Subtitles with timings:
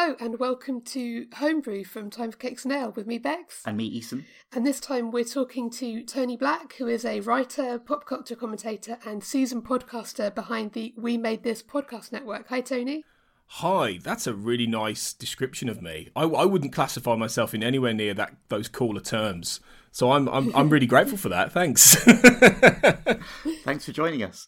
[0.00, 3.62] Hello and welcome to Homebrew from Time for Cakes and Ale with me, Bex.
[3.66, 4.26] And me, Eason.
[4.52, 8.98] And this time we're talking to Tony Black, who is a writer, pop culture commentator,
[9.04, 12.46] and seasoned podcaster behind the We Made This podcast network.
[12.46, 13.02] Hi, Tony.
[13.46, 16.10] Hi, that's a really nice description of me.
[16.14, 19.58] I, I wouldn't classify myself in anywhere near that those cooler terms.
[19.90, 21.50] So I'm I'm, I'm really grateful for that.
[21.50, 21.96] Thanks.
[23.64, 24.46] Thanks for joining us.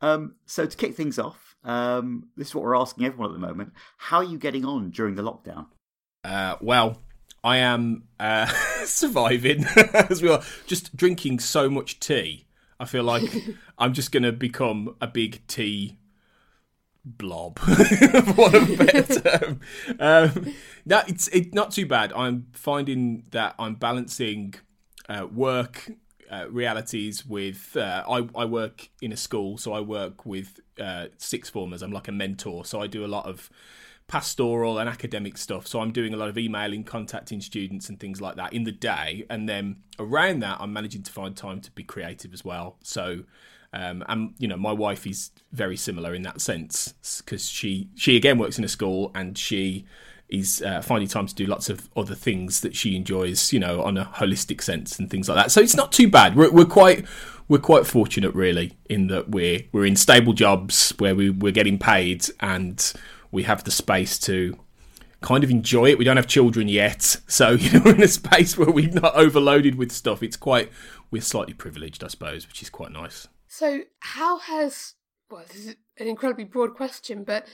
[0.00, 3.46] Um, so to kick things off, um, this is what we're asking everyone at the
[3.46, 3.72] moment.
[3.96, 5.66] How are you getting on during the lockdown?
[6.24, 7.02] Uh, well,
[7.42, 8.46] I am uh,
[8.84, 12.46] surviving as we are just drinking so much tea.
[12.80, 13.22] I feel like
[13.78, 15.98] I'm just going to become a big tea
[17.04, 19.60] blob, of a better term.
[19.98, 22.12] Um, no, it's it, not too bad.
[22.12, 24.54] I'm finding that I'm balancing
[25.08, 25.90] uh, work
[26.30, 31.06] uh, realities with uh, I, I work in a school so i work with uh,
[31.16, 31.82] six formers.
[31.82, 32.64] I'm like a mentor.
[32.64, 33.50] So i do a lot of
[34.06, 35.66] pastoral and academic stuff.
[35.66, 38.72] So i'm doing a lot of emailing contacting students and things like that in the
[38.72, 39.24] day.
[39.28, 42.76] And then around that i'm managing to find time to be creative as well.
[42.82, 43.24] So
[43.72, 48.16] um, and you know my wife is very similar in that sense because she she
[48.16, 49.84] again works in a school and she
[50.28, 53.82] is uh, finding time to do lots of other things that she enjoys, you know,
[53.82, 55.50] on a holistic sense and things like that.
[55.50, 56.36] So it's not too bad.
[56.36, 57.06] We're, we're quite
[57.48, 61.78] we're quite fortunate, really, in that we're we're in stable jobs where we we're getting
[61.78, 62.92] paid and
[63.30, 64.58] we have the space to
[65.22, 65.98] kind of enjoy it.
[65.98, 69.14] We don't have children yet, so you know we're in a space where we're not
[69.14, 70.22] overloaded with stuff.
[70.22, 70.70] It's quite
[71.10, 73.28] we're slightly privileged, I suppose, which is quite nice.
[73.46, 74.94] So how has
[75.30, 77.46] well, this is an incredibly broad question, but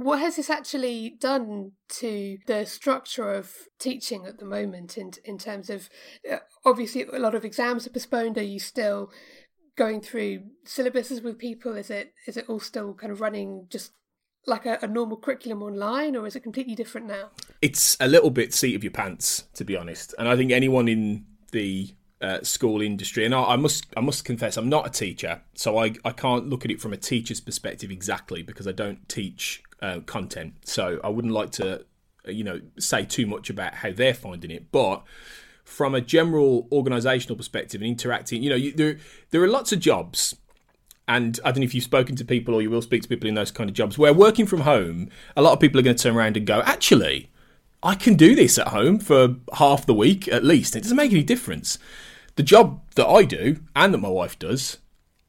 [0.00, 5.36] what has this actually done to the structure of teaching at the moment in, in
[5.36, 5.90] terms of
[6.30, 8.38] uh, obviously a lot of exams are postponed.
[8.38, 9.10] Are you still
[9.76, 11.76] going through syllabuses with people?
[11.76, 13.92] Is it is it all still kind of running just
[14.46, 17.28] like a, a normal curriculum online or is it completely different now?
[17.60, 20.14] It's a little bit seat of your pants to be honest.
[20.18, 24.24] And i think anyone in the uh, school industry, and I, I, must I must
[24.24, 27.40] confess I'm not a teacher, so I, I can't look at it from a teacher's
[27.40, 30.54] perspective exactly because I don't teach uh, content.
[30.64, 31.80] So I wouldn't like to
[32.26, 35.02] uh, you know say too much about how they're finding it, but
[35.64, 38.98] from a general organisational perspective and interacting, you know, you, there
[39.30, 40.36] there are lots of jobs.
[41.06, 43.28] And I don't know if you've spoken to people or you will speak to people
[43.28, 45.96] in those kind of jobs where working from home, a lot of people are going
[45.96, 47.30] to turn around and go, actually,
[47.82, 50.76] I can do this at home for half the week at least.
[50.76, 51.78] It doesn't make any difference
[52.36, 54.78] the job that I do and that my wife does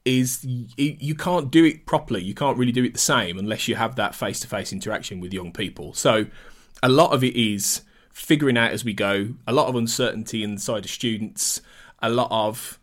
[0.04, 2.22] is you can't do it properly.
[2.22, 5.20] You can't really do it the same unless you have that face to face interaction
[5.20, 5.94] with young people.
[5.94, 6.26] So
[6.82, 7.82] a lot of it is
[8.12, 11.60] figuring out as we go, a lot of uncertainty inside of students,
[12.00, 12.78] a lot of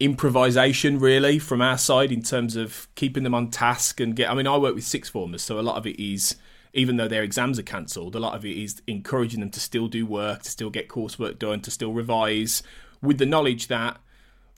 [0.00, 4.34] improvisation really from our side in terms of keeping them on task and get I
[4.34, 6.36] mean I work with six formers so a lot of it is
[6.72, 9.88] even though their exams are cancelled a lot of it is encouraging them to still
[9.88, 12.62] do work to still get coursework done to still revise
[13.02, 13.98] with the knowledge that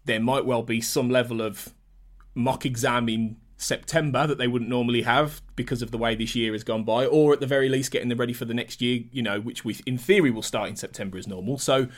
[0.04, 1.72] there might well be some level of
[2.34, 6.52] mock exam in September that they wouldn't normally have because of the way this year
[6.52, 9.02] has gone by, or at the very least getting them ready for the next year,
[9.12, 11.58] you know, which we in theory will start in September as normal.
[11.58, 11.88] So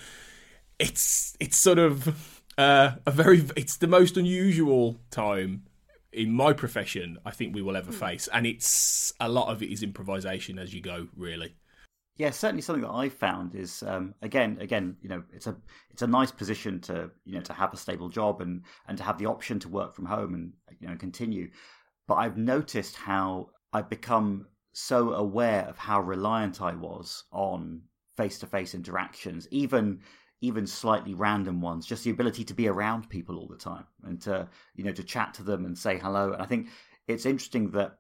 [0.79, 5.65] it's it's sort of uh, a very it's the most unusual time
[6.13, 9.71] in my profession I think we will ever face, and it's a lot of it
[9.71, 11.55] is improvisation as you go, really.
[12.17, 15.57] Yeah, certainly something that I found is um, again, again, you know, it's a
[15.91, 19.05] it's a nice position to you know to have a stable job and and to
[19.05, 21.51] have the option to work from home and you know continue.
[22.07, 27.83] But I've noticed how I've become so aware of how reliant I was on
[28.17, 30.01] face to face interactions, even
[30.43, 34.21] even slightly random ones, just the ability to be around people all the time and
[34.23, 36.33] to you know to chat to them and say hello.
[36.33, 36.69] And I think
[37.09, 37.99] it's interesting that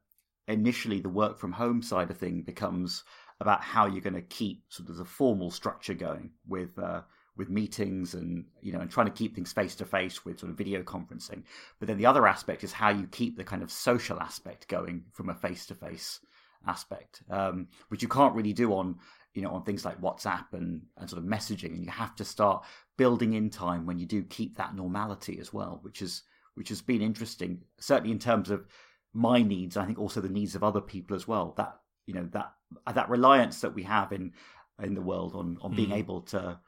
[0.48, 3.04] initially the work from home side of thing becomes
[3.42, 7.02] about how you're going to keep sort of the formal structure going with uh,
[7.36, 10.50] with meetings and you know and trying to keep things face to face with sort
[10.50, 11.42] of video conferencing.
[11.78, 15.04] But then the other aspect is how you keep the kind of social aspect going
[15.12, 16.20] from a face to face
[16.66, 18.96] aspect, um, which you can't really do on
[19.34, 21.74] you know on things like WhatsApp and and sort of messaging.
[21.74, 22.64] And you have to start
[22.96, 26.22] building in time when you do keep that normality as well, which is
[26.54, 28.66] which has been interesting, certainly in terms of
[29.12, 29.76] my needs.
[29.76, 31.54] I think also the needs of other people as well.
[31.56, 32.52] That you know that
[32.92, 34.32] that reliance that we have in
[34.82, 35.96] in the world on on being mm.
[35.96, 36.58] able to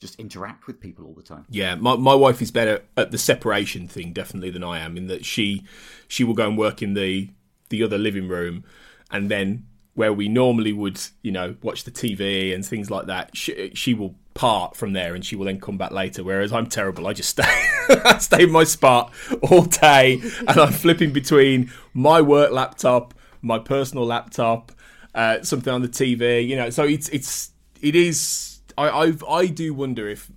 [0.00, 1.46] just interact with people all the time.
[1.48, 5.06] Yeah, my my wife is better at the separation thing definitely than I am in
[5.06, 5.64] that she
[6.08, 7.30] she will go and work in the
[7.70, 8.64] the other living room
[9.10, 13.36] and then where we normally would, you know, watch the TV and things like that,
[13.36, 16.24] she, she will part from there and she will then come back later.
[16.24, 17.06] Whereas I'm terrible.
[17.06, 17.42] I just stay,
[17.88, 19.12] I stay in my spot
[19.50, 24.72] all day and I'm flipping between my work laptop, my personal laptop,
[25.14, 26.46] uh, something on the TV.
[26.46, 28.60] You know, so it's it's it is.
[28.76, 30.30] I I've, I do wonder if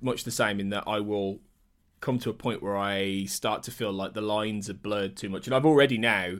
[0.00, 1.40] much the same in that I will
[2.00, 5.28] come to a point where I start to feel like the lines are blurred too
[5.28, 6.36] much, and I've already now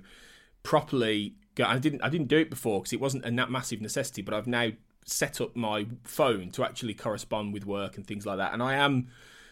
[0.62, 1.34] properly.
[1.62, 4.46] I didn't I didn't do it before because it wasn't a massive necessity, but I've
[4.46, 4.70] now
[5.04, 8.74] set up my phone to actually correspond with work and things like that, and I
[8.74, 9.08] am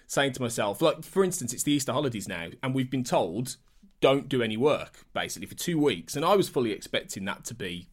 [0.06, 3.56] saying to myself, like for instance, it's the Easter holidays now, and we've been told
[4.00, 7.54] don't do any work basically for two weeks, and I was fully expecting that to
[7.54, 7.88] be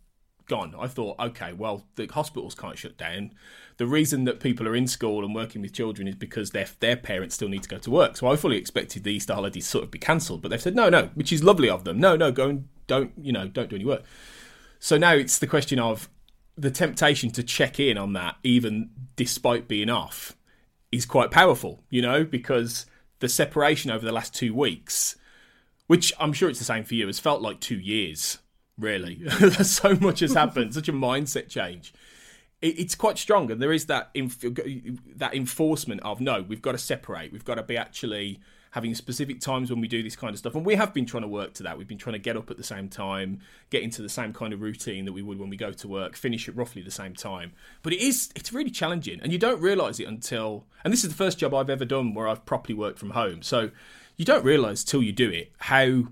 [0.46, 0.76] gone.
[0.78, 3.32] I thought, okay, well, the hospitals can't shut down.
[3.78, 6.96] The reason that people are in school and working with children is because their their
[6.96, 8.18] parents still need to go to work.
[8.18, 10.90] So I fully expected the Easter holidays sort of be cancelled, but they've said no,
[10.90, 12.00] no, which is lovely of them.
[12.00, 14.04] No, no, go and don't you know don't do any work.
[14.80, 16.10] So now it's the question of
[16.58, 20.36] the temptation to check in on that, even despite being off,
[20.92, 22.86] is quite powerful, you know, because
[23.20, 25.16] the separation over the last two weeks,
[25.88, 28.40] which I'm sure it's the same for you, has felt like two years,
[28.78, 29.28] really.
[29.64, 31.94] so much has happened, such a mindset change.
[32.62, 34.40] It, it's quite strong, and there is that inf-
[35.16, 38.40] that enforcement of no, we've got to separate, we've got to be actually
[38.76, 40.54] having specific times when we do this kind of stuff.
[40.54, 41.78] And we have been trying to work to that.
[41.78, 43.40] We've been trying to get up at the same time,
[43.70, 46.18] get into the same kind of routine that we would when we go to work,
[46.18, 47.54] finish at roughly the same time.
[47.84, 51.10] But it is it's really challenging and you don't realise it until and this is
[51.10, 53.44] the first job I've ever done where I've properly worked from home.
[53.44, 53.72] So
[54.18, 56.08] you don't realise till you do it how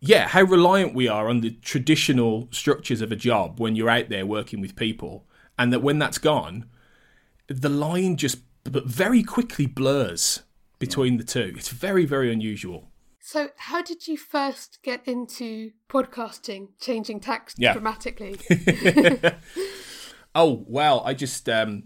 [0.00, 4.08] yeah, how reliant we are on the traditional structures of a job when you're out
[4.08, 5.26] there working with people,
[5.58, 6.66] and that when that's gone,
[7.48, 10.42] the line just but very quickly blurs
[10.78, 11.52] between the two.
[11.56, 12.90] It's very, very unusual.
[13.20, 17.72] So, how did you first get into podcasting, changing text yeah.
[17.72, 18.40] dramatically?
[20.34, 21.84] oh, well, I just, um,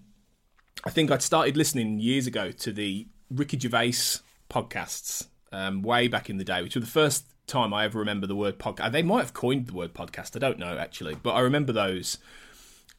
[0.85, 6.31] I think I'd started listening years ago to the Ricky Gervais podcasts um, way back
[6.31, 8.93] in the day, which were the first time I ever remember the word podcast.
[8.93, 12.19] They might have coined the word podcast, I don't know actually, but I remember those.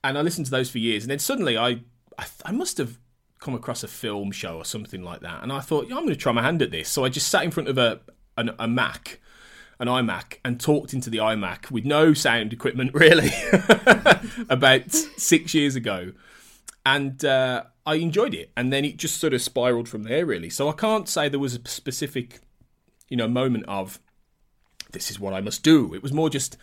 [0.03, 1.03] And I listened to those for years.
[1.03, 1.81] And then suddenly I,
[2.17, 2.99] I, I must have
[3.39, 6.13] come across a film show or something like that, and I thought, yeah, I'm going
[6.13, 6.89] to try my hand at this.
[6.89, 8.01] So I just sat in front of a
[8.37, 9.19] an, a Mac,
[9.79, 13.31] an iMac, and talked into the iMac with no sound equipment really
[14.49, 16.13] about six years ago,
[16.85, 18.51] and uh, I enjoyed it.
[18.57, 20.49] And then it just sort of spiraled from there really.
[20.49, 22.39] So I can't say there was a specific,
[23.09, 23.99] you know, moment of
[24.95, 25.93] this is what I must do.
[25.93, 26.57] It was more just.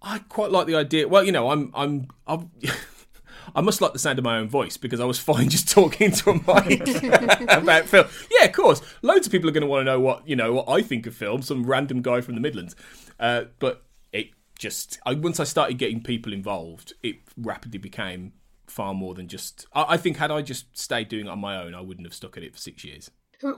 [0.00, 1.06] I quite like the idea.
[1.06, 2.50] Well, you know, I'm I'm I'm
[3.54, 6.12] I must like the sound of my own voice because I was fine just talking
[6.12, 6.80] to a mic
[7.48, 8.06] about film.
[8.30, 8.80] Yeah, of course.
[9.02, 11.06] Loads of people are going to want to know what you know what I think
[11.06, 11.42] of film.
[11.42, 12.74] Some random guy from the Midlands,
[13.20, 18.32] uh, but it just I, once I started getting people involved, it rapidly became
[18.66, 19.66] far more than just.
[19.72, 22.14] I, I think had I just stayed doing it on my own, I wouldn't have
[22.14, 23.10] stuck at it for six years.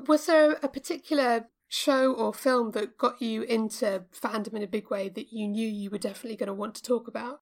[0.07, 4.91] Was there a particular show or film that got you into fandom in a big
[4.91, 7.41] way that you knew you were definitely going to want to talk about?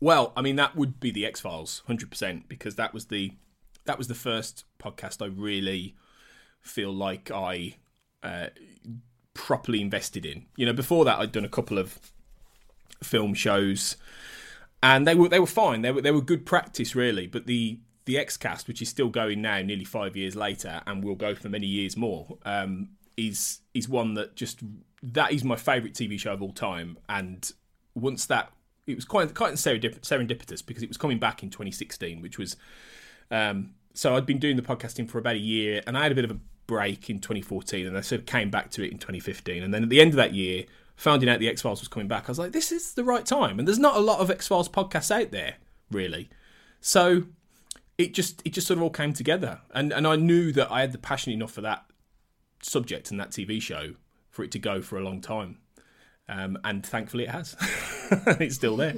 [0.00, 3.32] Well, I mean that would be the X Files, hundred percent, because that was the
[3.86, 5.94] that was the first podcast I really
[6.60, 7.76] feel like I
[8.22, 8.48] uh,
[9.34, 10.46] properly invested in.
[10.56, 11.98] You know, before that I'd done a couple of
[13.02, 13.96] film shows,
[14.82, 15.82] and they were they were fine.
[15.82, 17.26] They were they were good practice really.
[17.26, 21.02] But the the X Cast, which is still going now, nearly five years later, and
[21.02, 24.60] will go for many years more, um, is is one that just
[25.02, 26.98] that is my favourite TV show of all time.
[27.08, 27.50] And
[27.94, 28.52] once that
[28.86, 32.56] it was quite quite serendipitous because it was coming back in 2016, which was
[33.30, 36.14] um, so I'd been doing the podcasting for about a year, and I had a
[36.14, 38.98] bit of a break in 2014, and I sort of came back to it in
[38.98, 40.64] 2015, and then at the end of that year,
[40.96, 43.24] finding out the X Files was coming back, I was like, this is the right
[43.24, 45.54] time, and there's not a lot of X Files podcasts out there
[45.90, 46.28] really,
[46.80, 47.24] so
[47.96, 50.80] it just it just sort of all came together, and and I knew that I
[50.80, 51.84] had the passion enough for that
[52.64, 53.94] subject and that TV show
[54.30, 55.58] for it to go for a long time.
[56.28, 57.56] Um, and thankfully it has.
[58.40, 58.94] it's still there.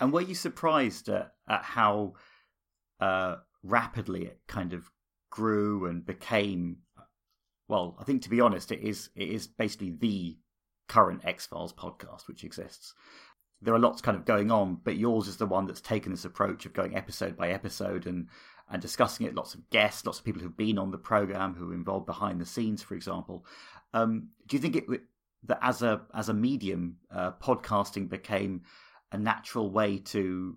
[0.00, 2.14] And were you surprised at, at how
[3.00, 4.90] uh, rapidly it kind of
[5.30, 6.78] grew and became?
[7.68, 10.38] Well, I think to be honest, it is it is basically the
[10.88, 12.94] current X Files podcast which exists.
[13.62, 16.26] There are lots kind of going on, but yours is the one that's taken this
[16.26, 18.28] approach of going episode by episode and
[18.70, 19.34] and discussing it.
[19.34, 22.40] Lots of guests, lots of people who've been on the program who are involved behind
[22.40, 23.44] the scenes, for example.
[23.92, 24.84] Um, do you think it
[25.46, 28.62] that as a as a medium, uh, podcasting became
[29.12, 30.56] a natural way to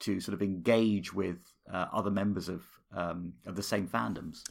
[0.00, 1.38] to sort of engage with
[1.72, 2.62] uh, other members of
[2.94, 4.42] um, of the same fandoms.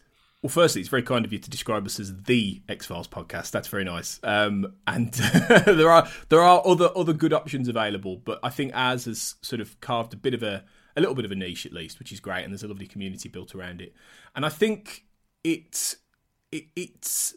[0.42, 3.52] Well, firstly, it's very kind of you to describe us as the X Files podcast.
[3.52, 4.20] That's very nice.
[4.24, 5.14] Um, and
[5.66, 9.62] there are there are other other good options available, but I think ours has sort
[9.62, 10.64] of carved a bit of a
[10.96, 12.88] a little bit of a niche at least, which is great, and there's a lovely
[12.88, 13.94] community built around it.
[14.36, 15.06] And I think
[15.44, 15.96] it,
[16.52, 17.36] it it's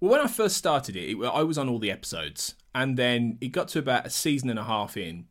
[0.00, 3.38] well, when I first started it, it, I was on all the episodes, and then
[3.40, 5.26] it got to about a season and a half in,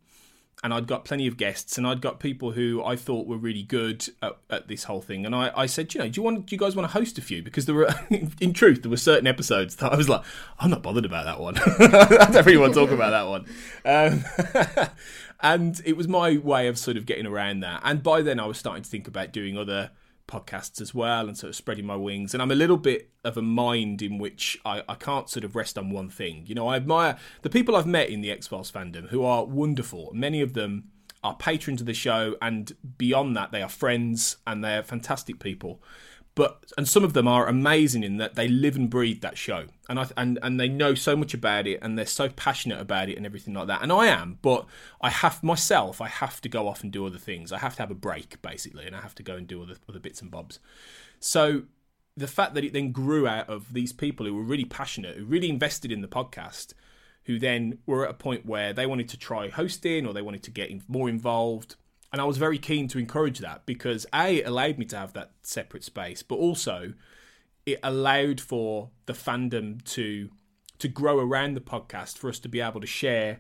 [0.64, 3.64] and I'd got plenty of guests, and I'd got people who I thought were really
[3.64, 5.26] good at, at this whole thing.
[5.26, 7.18] And I, I said, you know, do you want, do you guys want to host
[7.18, 7.42] a few?
[7.42, 7.90] Because there were,
[8.40, 10.22] in truth, there were certain episodes that I was like,
[10.60, 11.58] I'm not bothered about that one.
[11.58, 13.46] I don't really want to talk about that one.
[13.84, 14.88] Um,
[15.42, 17.82] and it was my way of sort of getting around that.
[17.84, 19.92] And by then, I was starting to think about doing other
[20.28, 22.34] podcasts as well and sort of spreading my wings.
[22.34, 25.56] And I'm a little bit of a mind in which I, I can't sort of
[25.56, 26.44] rest on one thing.
[26.46, 29.46] You know, I admire the people I've met in the X Files fandom who are
[29.46, 30.12] wonderful.
[30.14, 30.86] Many of them
[31.24, 35.82] are patrons of the show, and beyond that, they are friends and they're fantastic people
[36.34, 39.66] but and some of them are amazing in that they live and breathe that show.
[39.90, 43.10] And I, and and they know so much about it and they're so passionate about
[43.10, 43.82] it and everything like that.
[43.82, 44.66] And I am but
[45.02, 47.52] I have myself I have to go off and do other things.
[47.52, 49.76] I have to have a break basically and I have to go and do other
[49.90, 50.60] other bits and bobs.
[51.20, 51.64] So
[52.16, 55.26] the fact that it then grew out of these people who were really passionate who
[55.26, 56.74] really invested in the podcast
[57.26, 60.44] who then were at a point where they wanted to try hosting or they wanted
[60.44, 61.76] to get more involved
[62.12, 65.14] and I was very keen to encourage that because A, it allowed me to have
[65.14, 66.94] that separate space, but also
[67.66, 70.30] it allowed for the fandom to
[70.80, 73.40] to grow around the podcast for us to be able to share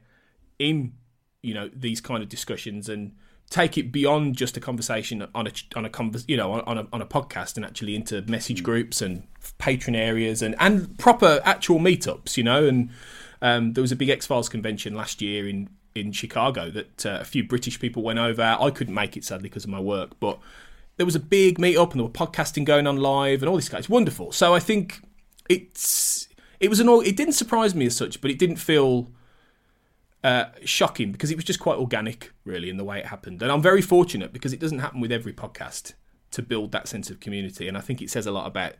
[0.59, 0.93] in
[1.41, 3.15] you know these kind of discussions and
[3.49, 6.87] take it beyond just a conversation on a on a convers, you know on a
[6.93, 8.63] on a podcast and actually into message mm.
[8.63, 12.89] groups and patron areas and and proper actual meetups you know and
[13.41, 17.17] um, there was a big X Files convention last year in in Chicago that uh,
[17.21, 18.57] a few British people went over.
[18.59, 20.39] I couldn't make it sadly because of my work, but
[20.97, 23.55] there was a big meet up and there were podcasting going on live and all
[23.55, 23.89] this guys.
[23.89, 24.31] Wonderful.
[24.31, 25.01] So I think
[25.49, 26.27] it's
[26.59, 26.87] it was an.
[27.05, 29.09] It didn't surprise me as such, but it didn't feel.
[30.23, 33.41] Uh, shocking because it was just quite organic, really, in the way it happened.
[33.41, 35.93] And I'm very fortunate because it doesn't happen with every podcast
[36.29, 37.67] to build that sense of community.
[37.67, 38.73] And I think it says a lot about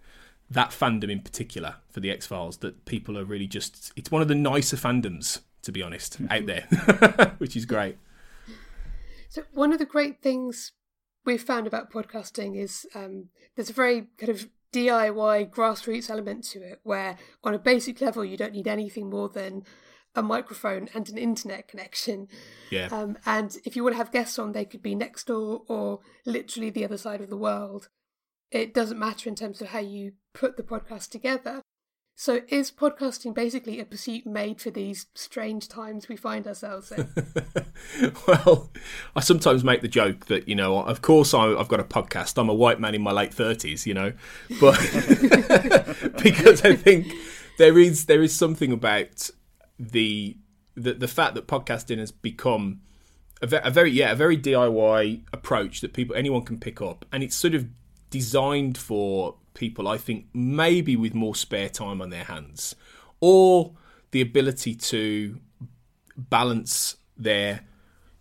[0.52, 3.92] that fandom in particular for the X Files that people are really just.
[3.96, 7.98] It's one of the nicer fandoms to be honest, out there, which is great.
[9.30, 10.74] So, one of the great things
[11.26, 16.60] we've found about podcasting is um, there's a very kind of DIY grassroots element to
[16.60, 19.64] it, where on a basic level, you don't need anything more than
[20.16, 22.28] a microphone and an internet connection.
[22.70, 22.90] Yeah.
[22.92, 26.00] Um, and if you want to have guests on, they could be next door or
[26.26, 27.90] literally the other side of the world.
[28.52, 31.61] It doesn't matter in terms of how you put the podcast together.
[32.22, 37.10] So, is podcasting basically a pursuit made for these strange times we find ourselves in?
[38.28, 38.70] well,
[39.16, 42.38] I sometimes make the joke that, you know, of course I, have got a podcast.
[42.38, 44.14] I'm a white man in my late 30s, you know,
[44.60, 44.78] but
[46.24, 47.12] because I think
[47.58, 49.32] there is there is something about
[49.80, 50.38] the
[50.76, 52.82] the, the fact that podcasting has become
[53.42, 57.04] a, ve- a very yeah a very DIY approach that people anyone can pick up,
[57.12, 57.66] and it's sort of
[58.12, 62.76] designed for people, I think, maybe with more spare time on their hands
[63.20, 63.74] or
[64.12, 65.40] the ability to
[66.18, 67.62] balance their,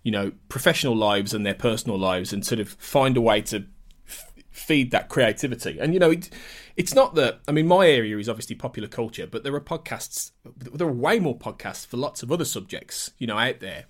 [0.03, 3.65] you know, professional lives and their personal lives and sort of find a way to
[4.07, 5.79] f- feed that creativity.
[5.81, 6.31] And, you know, it,
[6.77, 10.33] it's not that, I mean, my area is obviously popular culture, but there are podcasts,
[10.45, 13.87] there are way more podcasts for lots of other subjects, you know, out there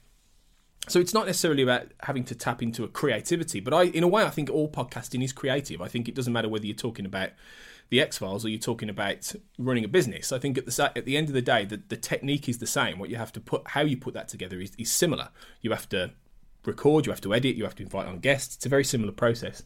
[0.89, 4.09] so it's not necessarily about having to tap into a creativity, but I, in a
[4.09, 5.81] way, I think all podcasting is creative.
[5.81, 7.31] I think it doesn't matter whether you're talking about
[7.91, 10.33] the X Files or you're talking about running a business.
[10.33, 12.67] I think at the at the end of the day, the, the technique is the
[12.67, 12.99] same.
[12.99, 15.29] What you have to put, how you put that together, is, is similar.
[15.61, 16.13] You have to
[16.65, 18.57] record, you have to edit, you have to invite on guests.
[18.57, 19.63] It's a very similar process,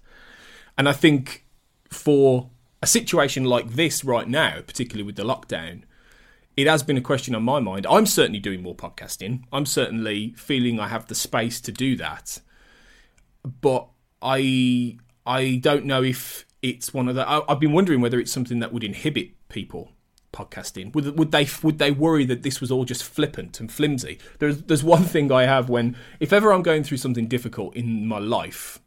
[0.76, 1.46] and I think
[1.90, 2.50] for
[2.82, 5.82] a situation like this right now, particularly with the lockdown,
[6.56, 7.86] it has been a question on my mind.
[7.88, 9.44] I'm certainly doing more podcasting.
[9.52, 12.40] I'm certainly feeling I have the space to do that.
[13.60, 13.88] But
[14.22, 17.28] I I don't know if it's one of the.
[17.28, 19.90] I, have been wondering whether it's something that would inhibit people
[20.32, 20.94] podcasting.
[20.94, 24.18] Would would they would they worry that this was all just flippant and flimsy?
[24.38, 28.06] There's there's one thing I have when if ever I'm going through something difficult in
[28.06, 28.80] my life,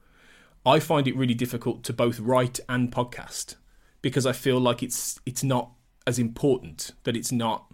[0.66, 3.56] I find it really difficult to both write and podcast
[4.02, 5.72] because I feel like it's it's not
[6.08, 7.72] as important that it's not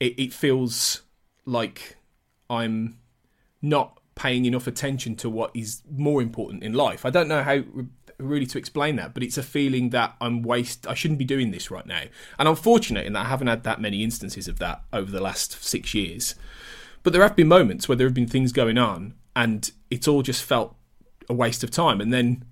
[0.00, 1.02] it, it feels
[1.46, 1.96] like
[2.50, 2.98] i'm
[3.62, 7.04] not paying enough attention to what is more important in life.
[7.04, 7.60] I don't know how
[8.18, 11.50] really to explain that but it's a feeling that i'm waste i shouldn't be doing
[11.50, 12.02] this right now.
[12.38, 15.20] And i'm fortunate in that i haven't had that many instances of that over the
[15.20, 16.34] last six years.
[17.02, 20.22] But there have been moments where there have been things going on and it's all
[20.22, 20.76] just felt
[21.28, 22.00] a waste of time.
[22.00, 22.44] And then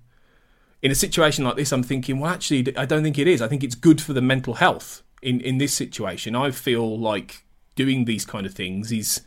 [0.83, 3.41] in a situation like this, I'm thinking, well, actually, I don't think it is.
[3.41, 6.35] I think it's good for the mental health in in this situation.
[6.35, 9.21] I feel like doing these kind of things is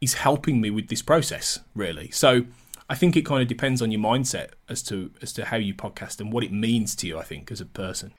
[0.00, 2.10] is helping me with this process really.
[2.10, 2.44] So
[2.90, 5.72] I think it kind of depends on your mindset as to as to how you
[5.72, 7.18] podcast and what it means to you.
[7.18, 8.12] I think as a person.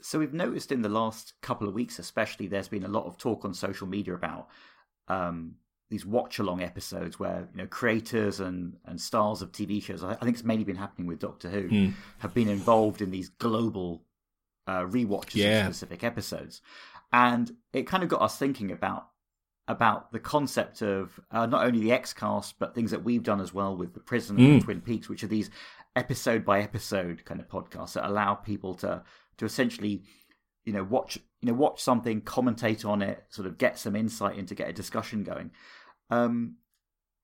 [0.00, 3.18] So we've noticed in the last couple of weeks, especially, there's been a lot of
[3.18, 4.48] talk on social media about
[5.06, 5.54] um,
[5.92, 10.02] these watch along episodes where you know creators and and stars of TV shows.
[10.02, 11.92] I, I think it's mainly been happening with Doctor Who Mm.
[12.18, 14.02] have been involved in these global
[14.66, 15.66] uh, rewatches Yeah.
[15.68, 16.60] of specific episodes,
[17.12, 19.08] and it kind of got us thinking about
[19.68, 23.40] about the concept of uh, not only the X cast but things that we've done
[23.40, 24.64] as well with the Prison and Mm.
[24.64, 25.50] Twin Peaks, which are these
[25.94, 29.02] episode by episode kind of podcasts that allow people to
[29.36, 30.02] to essentially
[30.64, 34.38] you know watch you know watch something commentate on it sort of get some insight
[34.38, 35.50] into get a discussion going
[36.12, 36.56] um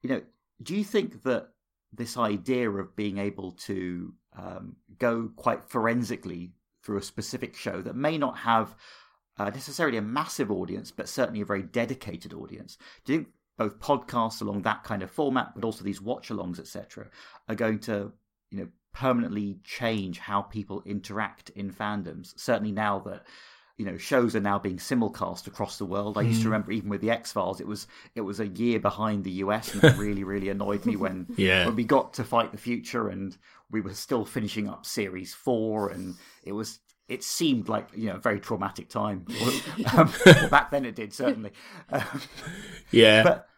[0.02, 0.23] you know
[0.62, 1.49] do you think that
[1.92, 6.52] this idea of being able to um, go quite forensically
[6.83, 8.75] through a specific show that may not have
[9.38, 13.78] uh, necessarily a massive audience but certainly a very dedicated audience do you think both
[13.80, 17.07] podcasts along that kind of format but also these watch alongs etc
[17.49, 18.12] are going to
[18.50, 23.25] you know permanently change how people interact in fandoms certainly now that
[23.78, 26.90] you know shows are now being simulcast across the world i used to remember even
[26.90, 29.97] with the x files it was it was a year behind the us and it
[29.97, 31.64] really really annoyed me when Yeah.
[31.66, 33.37] when we got to fight the future and
[33.70, 38.16] we were still finishing up series 4 and it was it seemed like you know
[38.16, 39.25] a very traumatic time
[39.97, 41.52] um, well, back then it did certainly
[41.90, 42.02] um,
[42.90, 43.23] Yeah.
[43.23, 43.49] but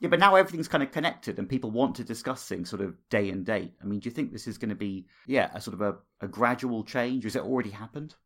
[0.00, 2.96] yeah, but now everything's kind of connected, and people want to discuss things sort of
[3.08, 3.74] day and date.
[3.80, 5.94] I mean, do you think this is going to be yeah a sort of a,
[6.20, 7.22] a gradual change?
[7.22, 8.16] Has it already happened?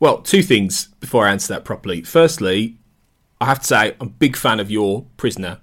[0.00, 2.02] Well, two things before I answer that properly.
[2.02, 2.78] Firstly,
[3.40, 5.60] I have to say I'm a big fan of your prisoner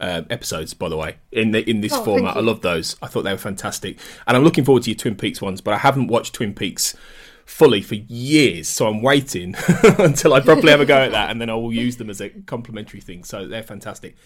[0.00, 0.72] uh, episodes.
[0.74, 2.96] By the way, in the, in this Oh, format, I love those.
[3.02, 5.60] I thought they were fantastic, and I'm looking forward to your Twin Peaks ones.
[5.60, 6.96] But I haven't watched Twin Peaks
[7.44, 9.54] fully for years, so I'm waiting
[9.98, 12.20] until I properly have a go at that, and then I will use them as
[12.22, 13.22] a complementary thing.
[13.22, 14.16] So they're fantastic.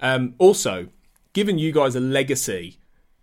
[0.00, 0.86] Um, also,
[1.32, 2.76] given you guys a legacy.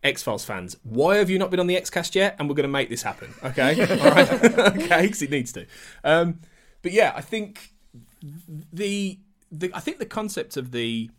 [0.04, 2.36] X Files fans, why have you not been on the X Cast yet?
[2.40, 3.82] And we're going to make this happen, okay?
[4.02, 5.66] All right, okay, because it needs to.
[6.04, 6.40] Um,
[6.82, 7.74] but yeah, I think
[8.22, 9.20] the
[9.52, 11.10] the I think the concept of the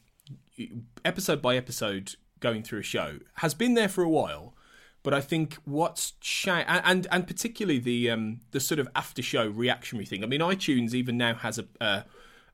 [1.05, 4.55] episode by episode going through a show has been there for a while,
[5.03, 9.23] but I think what's cha- and, and and particularly the um the sort of after
[9.23, 10.23] show reactionary thing.
[10.23, 11.67] I mean, iTunes even now has a.
[11.81, 12.05] a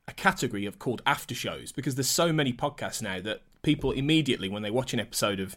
[0.07, 4.51] a category of called after shows because there's so many podcasts now that people immediately
[4.51, 5.57] when they watch an episode of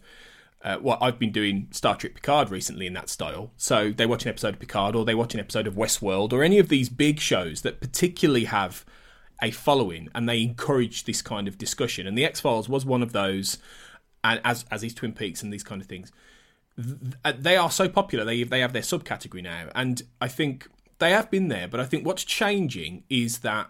[0.64, 3.52] uh, well, I've been doing Star Trek Picard recently in that style.
[3.56, 6.42] So they watch an episode of Picard, or they watch an episode of Westworld, or
[6.42, 8.84] any of these big shows that particularly have
[9.40, 12.06] a following, and they encourage this kind of discussion.
[12.06, 13.58] And the X Files was one of those,
[14.24, 16.12] and as as these Twin Peaks and these kind of things.
[16.76, 18.24] They are so popular.
[18.24, 20.68] They they have their subcategory now, and I think
[20.98, 21.68] they have been there.
[21.68, 23.68] But I think what's changing is that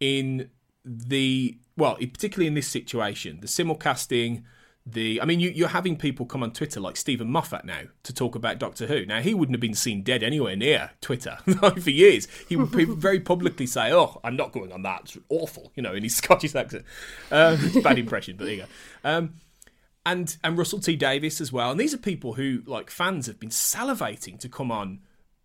[0.00, 0.50] in
[0.84, 4.42] the well, particularly in this situation, the simulcasting,
[4.84, 8.12] the I mean, you, you're having people come on Twitter like Steven Moffat now to
[8.12, 9.06] talk about Doctor Who.
[9.06, 11.38] Now he wouldn't have been seen dead anywhere near Twitter
[11.80, 12.26] for years.
[12.48, 15.02] He would very publicly say, "Oh, I'm not going on that.
[15.02, 16.84] It's awful," you know, in his Scottish accent.
[17.30, 19.08] Um, bad impression, but there you go.
[19.08, 19.34] Um,
[20.04, 21.70] and and Russell T Davies as well.
[21.70, 25.00] And these are people who, like fans, have been salivating to come on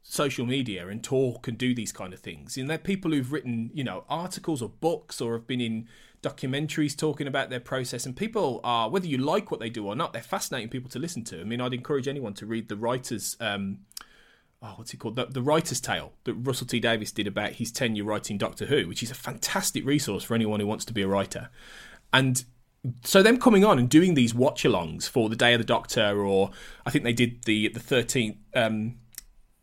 [0.10, 2.58] social media and talk and do these kind of things.
[2.58, 5.88] And they're people who've written, you know, articles or books or have been in
[6.22, 8.06] documentaries talking about their process.
[8.06, 11.00] And people are, whether you like what they do or not, they're fascinating people to
[11.00, 11.42] listen to.
[11.42, 13.38] I mean, I'd encourage anyone to read the writer's.
[13.40, 13.80] Um,
[14.60, 15.16] Oh, what's it called?
[15.16, 18.88] The, the Writer's Tale that Russell T Davies did about his tenure writing Doctor Who,
[18.88, 21.52] which is a fantastic resource for anyone who wants to be a writer.
[22.12, 22.44] And
[23.04, 26.50] so them coming on and doing these watch-alongs for the Day of the Doctor, or
[26.88, 28.96] I think they did the the thirteenth, um,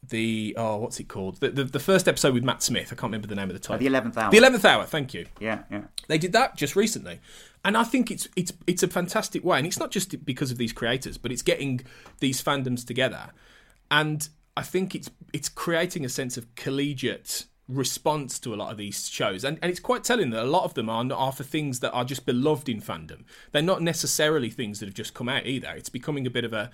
[0.08, 1.40] the oh, what's it called?
[1.40, 2.86] The, the the first episode with Matt Smith.
[2.86, 3.76] I can't remember the name of the title.
[3.76, 4.30] Uh, the eleventh hour.
[4.30, 4.84] The eleventh hour.
[4.84, 5.26] Thank you.
[5.40, 5.82] Yeah, yeah.
[6.08, 7.20] They did that just recently,
[7.64, 9.58] and I think it's it's it's a fantastic way.
[9.58, 11.80] And it's not just because of these creators, but it's getting
[12.20, 13.30] these fandoms together,
[13.90, 18.76] and I think it's it's creating a sense of collegiate response to a lot of
[18.76, 21.44] these shows and, and it's quite telling that a lot of them are, are for
[21.44, 25.30] things that are just beloved in fandom they're not necessarily things that have just come
[25.30, 26.70] out either it's becoming a bit of a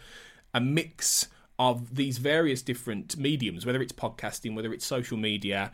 [0.53, 1.29] a mix
[1.61, 5.70] of these various different mediums whether it's podcasting whether it's social media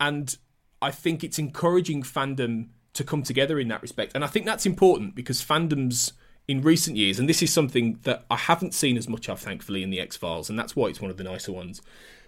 [0.00, 0.38] and
[0.80, 4.12] I think it's encouraging fandom to come together in that respect.
[4.14, 6.12] And I think that's important because fandoms
[6.46, 9.82] in recent years, and this is something that I haven't seen as much of, thankfully,
[9.82, 11.80] in the X Files, and that's why it's one of the nicer ones.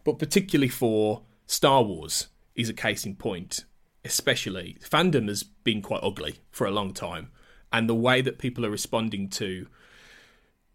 [0.04, 3.64] But particularly for Star Wars, is a case in point,
[4.04, 4.78] especially.
[4.80, 7.30] Fandom has been quite ugly for a long time.
[7.72, 9.66] And the way that people are responding to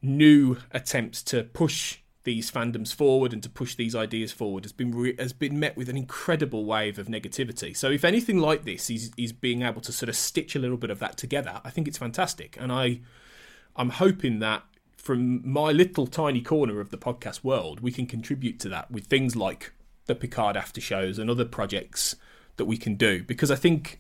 [0.02, 4.92] new attempts to push these fandoms forward and to push these ideas forward has been
[4.92, 7.76] re- has been met with an incredible wave of negativity.
[7.76, 10.78] So if anything like this is is being able to sort of stitch a little
[10.78, 12.58] bit of that together, I think it's fantastic.
[12.60, 13.00] And I
[13.76, 14.64] I'm hoping that
[14.96, 19.08] from my little tiny corner of the podcast world, we can contribute to that with
[19.08, 19.74] things like
[20.06, 22.16] the Picard after shows and other projects
[22.58, 24.00] that we can do because I think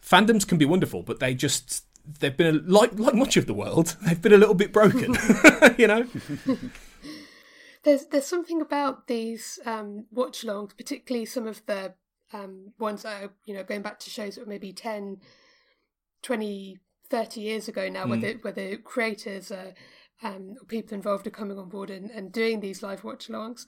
[0.00, 1.84] fandoms can be wonderful, but they just
[2.20, 3.96] they've been a, like like much of the world.
[4.02, 5.16] They've been a little bit broken,
[5.76, 6.06] you know.
[7.84, 11.94] there's there's something about these um, watch-alongs, particularly some of the
[12.32, 15.18] um, ones that are you know going back to shows that were maybe 10,
[16.22, 18.10] 20, 30 years ago now, mm.
[18.10, 19.72] where, the, where the creators are,
[20.22, 23.66] um, people involved are coming on board and, and doing these live watch-alongs.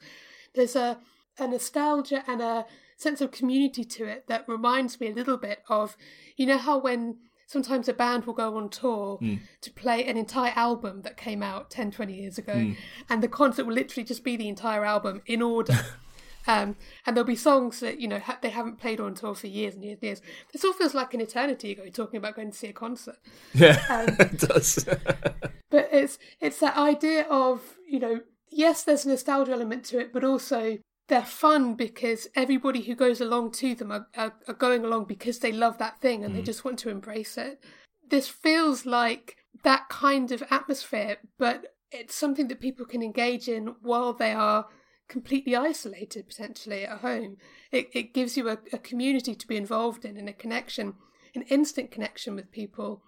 [0.55, 0.99] There's a
[1.39, 5.63] a nostalgia and a sense of community to it that reminds me a little bit
[5.69, 5.97] of
[6.37, 7.17] you know how when
[7.51, 9.41] sometimes a band will go on tour mm.
[9.61, 12.77] to play an entire album that came out 10 20 years ago mm.
[13.09, 15.75] and the concert will literally just be the entire album in order
[16.47, 19.49] um, and there'll be songs that you know ha- they haven't played on tour for
[19.49, 22.53] years and years and years this all feels like an eternity ago talking about going
[22.53, 23.17] to see a concert
[23.53, 24.85] yeah um, it does
[25.71, 30.13] but it's it's that idea of you know yes there's a nostalgia element to it
[30.13, 30.79] but also
[31.11, 35.41] they're fun because everybody who goes along to them are, are, are going along because
[35.41, 36.37] they love that thing and mm.
[36.37, 37.61] they just want to embrace it.
[38.09, 43.75] This feels like that kind of atmosphere, but it's something that people can engage in
[43.83, 44.69] while they are
[45.09, 47.39] completely isolated potentially at home.
[47.73, 50.95] It, it gives you a, a community to be involved in and a connection,
[51.35, 53.03] an instant connection with people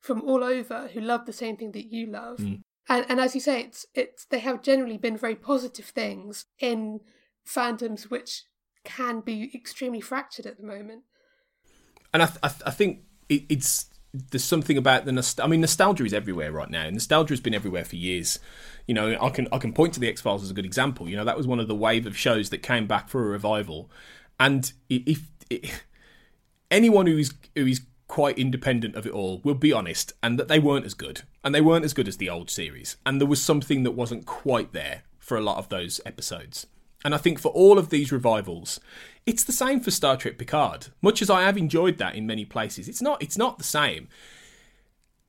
[0.00, 2.38] from all over who love the same thing that you love.
[2.38, 2.60] Mm.
[2.88, 7.00] And, and as you say, it's it's they have generally been very positive things in
[7.46, 8.44] fandoms which
[8.84, 11.02] can be extremely fractured at the moment.
[12.12, 15.46] And I, th- I, th- I think it, it's there's something about the nostalgia.
[15.46, 16.84] I mean, nostalgia is everywhere right now.
[16.84, 18.38] And Nostalgia has been everywhere for years.
[18.86, 21.08] You know, I can I can point to the X Files as a good example.
[21.08, 23.28] You know, that was one of the wave of shows that came back for a
[23.28, 23.90] revival,
[24.38, 25.84] and if, if
[26.70, 30.58] anyone who's who is quite independent of it all will be honest, and that they
[30.58, 33.40] weren't as good, and they weren't as good as the old series, and there was
[33.40, 36.66] something that wasn't quite there for a lot of those episodes.
[37.04, 38.78] And I think for all of these revivals,
[39.26, 40.88] it's the same for Star Trek Picard.
[41.00, 44.08] Much as I have enjoyed that in many places, it's not it's not the same.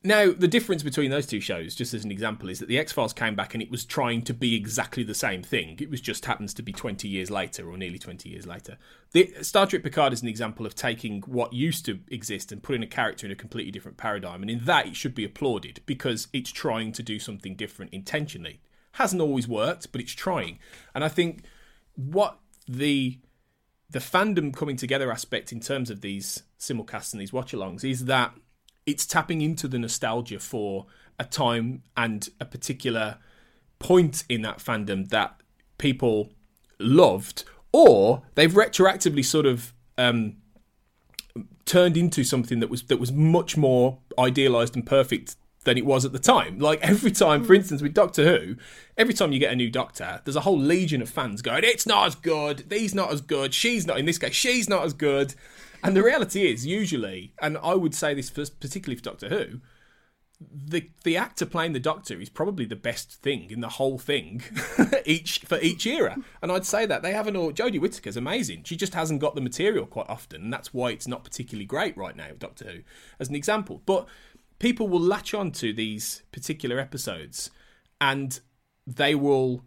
[0.03, 2.91] Now, the difference between those two shows, just as an example, is that the X
[2.91, 5.77] Files came back and it was trying to be exactly the same thing.
[5.79, 8.79] It was just happens to be 20 years later or nearly 20 years later.
[9.11, 12.81] The Star Trek Picard is an example of taking what used to exist and putting
[12.81, 14.41] a character in a completely different paradigm.
[14.41, 18.59] And in that, it should be applauded because it's trying to do something different intentionally.
[18.93, 20.57] Hasn't always worked, but it's trying.
[20.95, 21.43] And I think
[21.95, 23.19] what the
[23.89, 28.33] the fandom coming together aspect in terms of these simulcasts and these watch-alongs is that
[28.85, 30.85] it's tapping into the nostalgia for
[31.19, 33.17] a time and a particular
[33.79, 35.41] point in that fandom that
[35.77, 36.31] people
[36.79, 40.37] loved, or they've retroactively sort of um,
[41.65, 46.05] turned into something that was that was much more idealized and perfect than it was
[46.05, 46.59] at the time.
[46.59, 47.59] Like every time, for hmm.
[47.61, 48.55] instance, with Doctor Who,
[48.97, 51.85] every time you get a new Doctor, there's a whole legion of fans going, "It's
[51.85, 52.65] not as good.
[52.69, 53.53] He's not as good.
[53.53, 54.33] She's not in this case.
[54.33, 55.35] She's not as good."
[55.83, 59.61] And the reality is, usually, and I would say this for, particularly for Doctor Who,
[60.53, 64.41] the the actor playing the Doctor is probably the best thing in the whole thing,
[65.05, 66.17] each for each era.
[66.41, 67.51] And I'd say that they haven't all.
[67.51, 68.63] Jodie Whittaker's amazing.
[68.63, 71.95] She just hasn't got the material quite often, and that's why it's not particularly great
[71.97, 72.29] right now.
[72.37, 72.79] Doctor Who,
[73.19, 74.07] as an example, but
[74.61, 77.49] people will latch on to these particular episodes
[77.99, 78.39] and
[78.85, 79.65] they will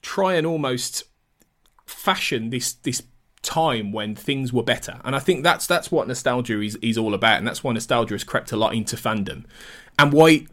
[0.00, 1.04] try and almost
[1.84, 3.02] fashion this this
[3.42, 4.98] time when things were better.
[5.04, 8.14] And I think that's that's what nostalgia is, is all about, and that's why nostalgia
[8.14, 9.44] has crept a lot into fandom,
[9.98, 10.46] and why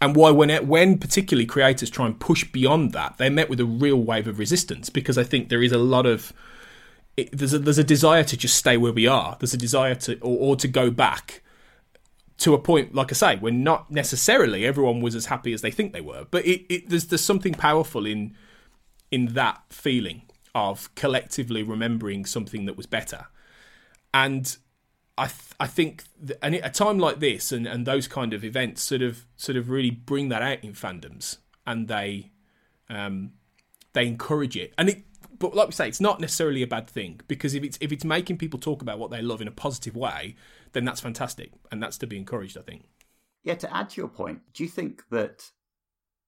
[0.00, 3.60] and why when it, when particularly creators try and push beyond that, they're met with
[3.60, 6.32] a real wave of resistance because I think there is a lot of
[7.18, 9.36] it, there's a there's a desire to just stay where we are.
[9.38, 11.42] There's a desire to or, or to go back
[12.38, 15.70] to a point, like I say, where not necessarily everyone was as happy as they
[15.70, 18.36] think they were, but it, it, there's there's something powerful in
[19.10, 20.22] in that feeling
[20.54, 23.26] of collectively remembering something that was better,
[24.14, 24.56] and
[25.16, 28.44] I th- I think th- and a time like this and, and those kind of
[28.44, 32.30] events sort of sort of really bring that out in fandoms, and they
[32.88, 33.32] um,
[33.94, 35.04] they encourage it, and it.
[35.40, 38.04] But like we say, it's not necessarily a bad thing because if it's if it's
[38.04, 40.36] making people talk about what they love in a positive way,
[40.72, 42.56] then that's fantastic, and that's to be encouraged.
[42.56, 42.84] I think.
[43.44, 43.54] Yeah.
[43.54, 45.50] To add to your point, do you think that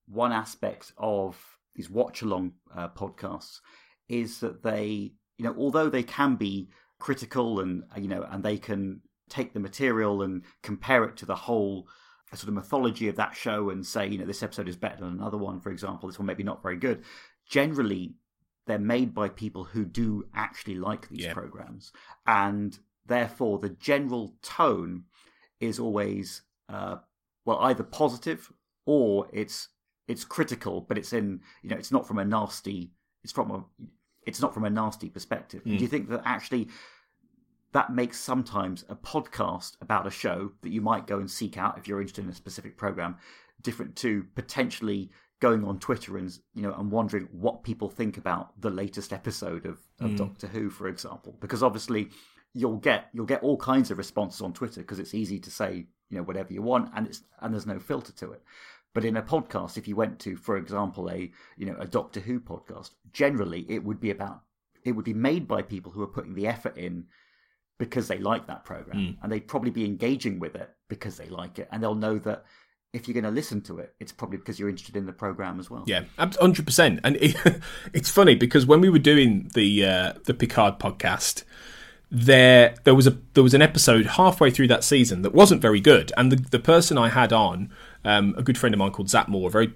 [0.07, 3.61] one aspect of these watch along uh, podcasts
[4.09, 8.59] is that they, you know, although they can be critical and you know, and they
[8.59, 11.89] can take the material and compare it to the whole
[12.35, 15.15] sort of mythology of that show and say, you know, this episode is better than
[15.15, 17.03] another one, for example, this one maybe not very good.
[17.49, 18.15] Generally,
[18.67, 21.33] they're made by people who do actually like these yeah.
[21.33, 21.93] programs,
[22.27, 22.79] and
[23.11, 25.03] Therefore, the general tone
[25.59, 26.99] is always uh,
[27.45, 28.53] well either positive
[28.87, 29.67] or it's
[30.07, 32.93] it's critical, but it's in you know it's not from a nasty
[33.25, 33.65] it's from a
[34.29, 35.65] it's not from a nasty perspective.
[35.65, 35.79] Mm.
[35.79, 36.69] Do you think that actually
[37.73, 41.79] that makes sometimes a podcast about a show that you might go and seek out
[41.79, 43.17] if you're interested in a specific program
[43.61, 48.61] different to potentially going on Twitter and you know and wondering what people think about
[48.61, 50.17] the latest episode of, of mm.
[50.17, 52.11] Doctor Who, for example, because obviously
[52.55, 55.87] you'll get you'll get all kinds of responses on Twitter because it's easy to say
[56.09, 58.43] you know whatever you want and it's and there's no filter to it.
[58.93, 62.21] But in a podcast, if you went to, for example, a you know a Doctor
[62.21, 64.43] Who podcast, generally it would be about
[64.85, 67.07] it would be made by people who are putting the effort in
[67.79, 69.17] because they like that program, mm.
[69.23, 72.45] and they'd probably be engaging with it because they like it, and they'll know that
[72.93, 75.61] if you're going to listen to it, it's probably because you're interested in the program
[75.61, 75.85] as well.
[75.87, 77.01] Yeah, hundred percent.
[77.05, 77.37] And it,
[77.93, 81.45] it's funny because when we were doing the uh, the Picard podcast,
[82.11, 85.81] there there was a there was an episode halfway through that season that wasn't very
[85.81, 87.71] good, and the the person I had on,
[88.05, 89.73] um, a good friend of mine called Zach Moore, a very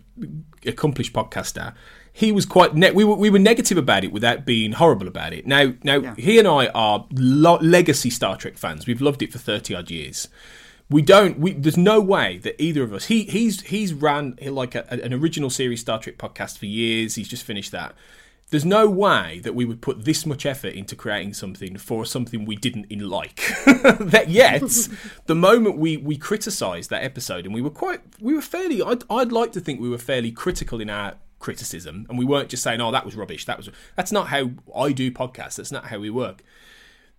[0.66, 1.74] accomplished podcaster,
[2.12, 5.32] he was quite ne- we were we were negative about it without being horrible about
[5.32, 5.46] it.
[5.46, 6.14] Now now yeah.
[6.16, 8.86] he and I are lo- legacy Star Trek fans.
[8.86, 10.28] We've loved it for thirty odd years.
[10.90, 11.38] We don't.
[11.38, 13.06] We, there's no way that either of us.
[13.06, 17.14] He he's he's ran like a, an original series Star Trek podcast for years.
[17.14, 17.94] He's just finished that
[18.54, 22.44] there's no way that we would put this much effort into creating something for something
[22.44, 23.42] we didn't in like.
[23.64, 24.62] that yet,
[25.26, 29.02] the moment we we criticised that episode, and we were quite, we were fairly, I'd,
[29.10, 32.62] I'd like to think we were fairly critical in our criticism, and we weren't just
[32.62, 35.56] saying, "Oh, that was rubbish." That was that's not how I do podcasts.
[35.56, 36.44] That's not how we work.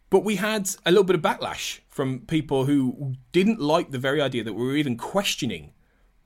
[0.09, 4.21] But we had a little bit of backlash from people who didn't like the very
[4.21, 5.73] idea that we were even questioning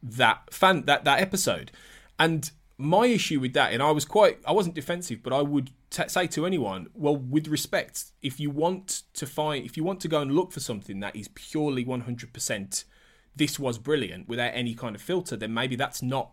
[0.04, 1.72] that fan that that episode,
[2.20, 5.72] and my issue with that, and I was quite, I wasn't defensive, but I would
[5.90, 10.00] t- say to anyone, well, with respect, if you want to find, if you want
[10.00, 12.84] to go and look for something that is purely 100%,
[13.36, 16.32] this was brilliant without any kind of filter, then maybe that's not,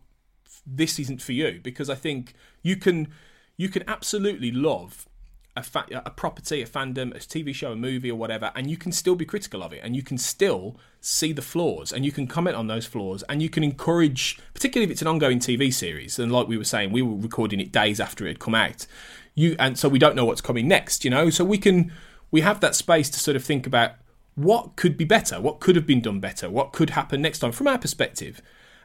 [0.64, 3.09] this isn't for you, because I think you can,
[3.56, 5.09] you can absolutely love
[5.56, 8.76] a, fa- a property, a fandom, a TV show, a movie, or whatever, and you
[8.76, 12.12] can still be critical of it, and you can still see the flaws, and you
[12.12, 15.72] can comment on those flaws, and you can encourage, particularly if it's an ongoing TV
[15.72, 18.54] series, and like we were saying, we were recording it days after it had come
[18.54, 18.86] out,
[19.34, 21.92] you, and so we don't know what's coming next, you know, so we can,
[22.30, 23.92] we have that space to sort of think about
[24.34, 27.52] what could be better, what could have been done better, what could happen next time
[27.52, 28.42] from our perspective,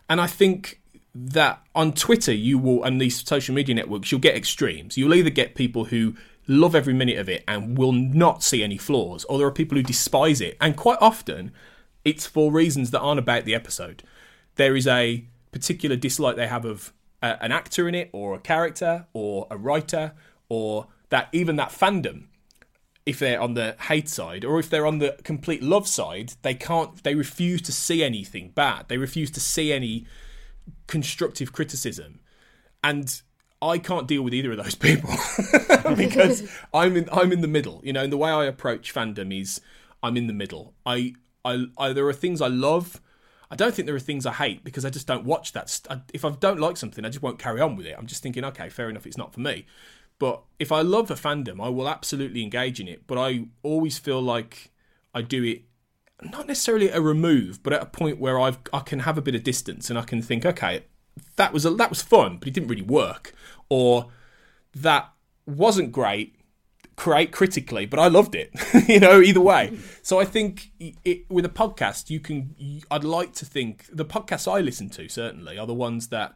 [0.10, 0.82] and I think
[1.14, 4.98] that on Twitter you will and these social media networks you'll get extremes.
[4.98, 6.16] You'll either get people who
[6.52, 9.78] love every minute of it and will not see any flaws, or there are people
[9.78, 10.58] who despise it.
[10.60, 11.52] And quite often,
[12.04, 14.04] it's for reasons that aren't about the episode.
[14.56, 18.40] There is a particular dislike they have of uh, an actor in it, or a
[18.40, 20.14] character, or a writer,
[20.50, 22.26] or that even that fandom.
[23.06, 26.54] If they're on the hate side, or if they're on the complete love side, they
[26.54, 27.04] can't.
[27.04, 28.90] They refuse to see anything bad.
[28.90, 30.06] They refuse to see any
[30.88, 32.20] constructive criticism,
[32.84, 33.22] and
[33.62, 35.14] I can't deal with either of those people
[35.96, 37.82] because I'm in I'm in the middle.
[37.84, 39.62] You know, and the way I approach fandom is
[40.02, 40.74] I'm in the middle.
[40.86, 41.14] I,
[41.46, 43.02] I, I there are things I love.
[43.50, 45.70] I don't think there are things I hate because I just don't watch that.
[45.70, 47.96] St- if I don't like something, I just won't carry on with it.
[47.98, 49.66] I'm just thinking, okay, fair enough, it's not for me.
[50.20, 53.08] But if I love a fandom, I will absolutely engage in it.
[53.08, 54.72] But I always feel like
[55.14, 55.64] I do it
[56.22, 59.22] not necessarily at a remove, but at a point where I've I can have a
[59.22, 60.86] bit of distance and I can think, okay,
[61.36, 63.34] that was a, that was fun, but it didn't really work,
[63.70, 64.08] or
[64.76, 65.12] that
[65.46, 66.36] wasn't great,
[66.96, 68.52] great critically, but I loved it.
[68.88, 69.78] you know, either way.
[70.02, 72.56] So I think it, with a podcast, you can.
[72.90, 76.34] I'd like to think the podcasts I listen to certainly are the ones that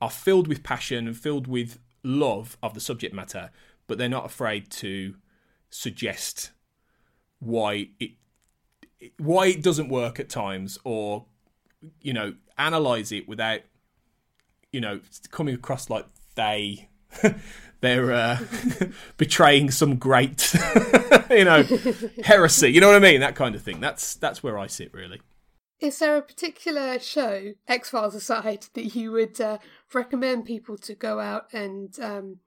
[0.00, 3.50] are filled with passion and filled with love of the subject matter,
[3.86, 5.14] but they're not afraid to
[5.70, 6.52] suggest
[7.40, 8.12] why it
[9.18, 11.26] why it doesn't work at times or
[12.00, 13.60] you know analyze it without
[14.74, 16.88] you know, coming across like they
[17.80, 18.38] they're uh,
[19.16, 20.52] betraying some great,
[21.30, 21.62] you know,
[22.24, 22.70] heresy.
[22.70, 23.20] You know what I mean?
[23.20, 23.80] That kind of thing.
[23.80, 25.20] That's that's where I sit really.
[25.80, 29.58] Is there a particular show, X Files aside, that you would uh,
[29.92, 32.38] recommend people to go out and um,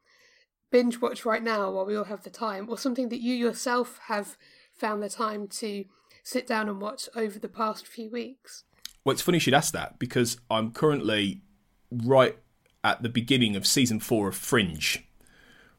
[0.71, 3.99] binge watch right now while we all have the time, or something that you yourself
[4.07, 4.37] have
[4.73, 5.85] found the time to
[6.23, 8.63] sit down and watch over the past few weeks?
[9.05, 11.41] Well, it's funny you should ask that because I'm currently
[11.91, 12.37] right
[12.83, 15.05] at the beginning of season four of Fringe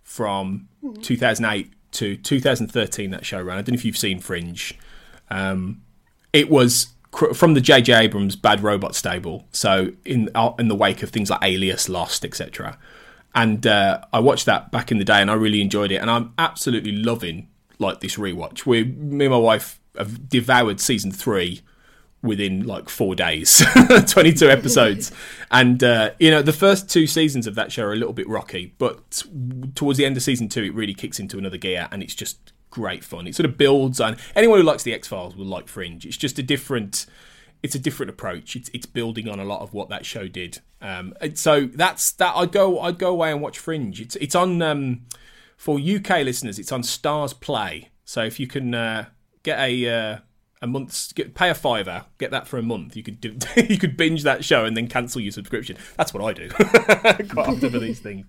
[0.02, 1.00] from mm-hmm.
[1.00, 3.10] 2008 to 2013.
[3.10, 3.58] That show ran.
[3.58, 4.78] I don't know if you've seen Fringe.
[5.30, 5.82] Um,
[6.32, 7.92] it was cr- from the J.J.
[7.92, 9.46] Abrams Bad Robot stable.
[9.52, 12.78] So in uh, in the wake of things like Alias, Lost, etc.
[13.34, 15.96] And uh, I watched that back in the day, and I really enjoyed it.
[15.96, 18.66] And I'm absolutely loving like this rewatch.
[18.66, 21.62] We, me and my wife have devoured season three
[22.20, 23.64] within like four days
[24.06, 25.12] 22 episodes
[25.52, 28.28] and uh, you know the first two seasons of that show are a little bit
[28.28, 29.22] rocky but
[29.76, 32.52] towards the end of season two it really kicks into another gear and it's just
[32.70, 33.26] great fun.
[33.26, 36.04] It sort of builds on anyone who likes the X Files will like Fringe.
[36.04, 37.06] It's just a different
[37.62, 38.54] it's a different approach.
[38.56, 40.60] It's it's building on a lot of what that show did.
[40.80, 42.36] Um, so that's that.
[42.36, 44.00] I'd go I'd go away and watch Fringe.
[44.00, 45.02] It's it's on um,
[45.56, 46.58] for UK listeners.
[46.58, 49.06] It's on Starzplay So if you can uh,
[49.42, 50.18] get a uh,
[50.60, 52.96] a month's get, pay a fiver, get that for a month.
[52.96, 53.36] You could do,
[53.68, 55.76] you could binge that show and then cancel your subscription.
[55.96, 58.26] That's what I do quite often for these things.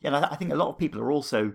[0.00, 1.54] Yeah, and I think a lot of people are also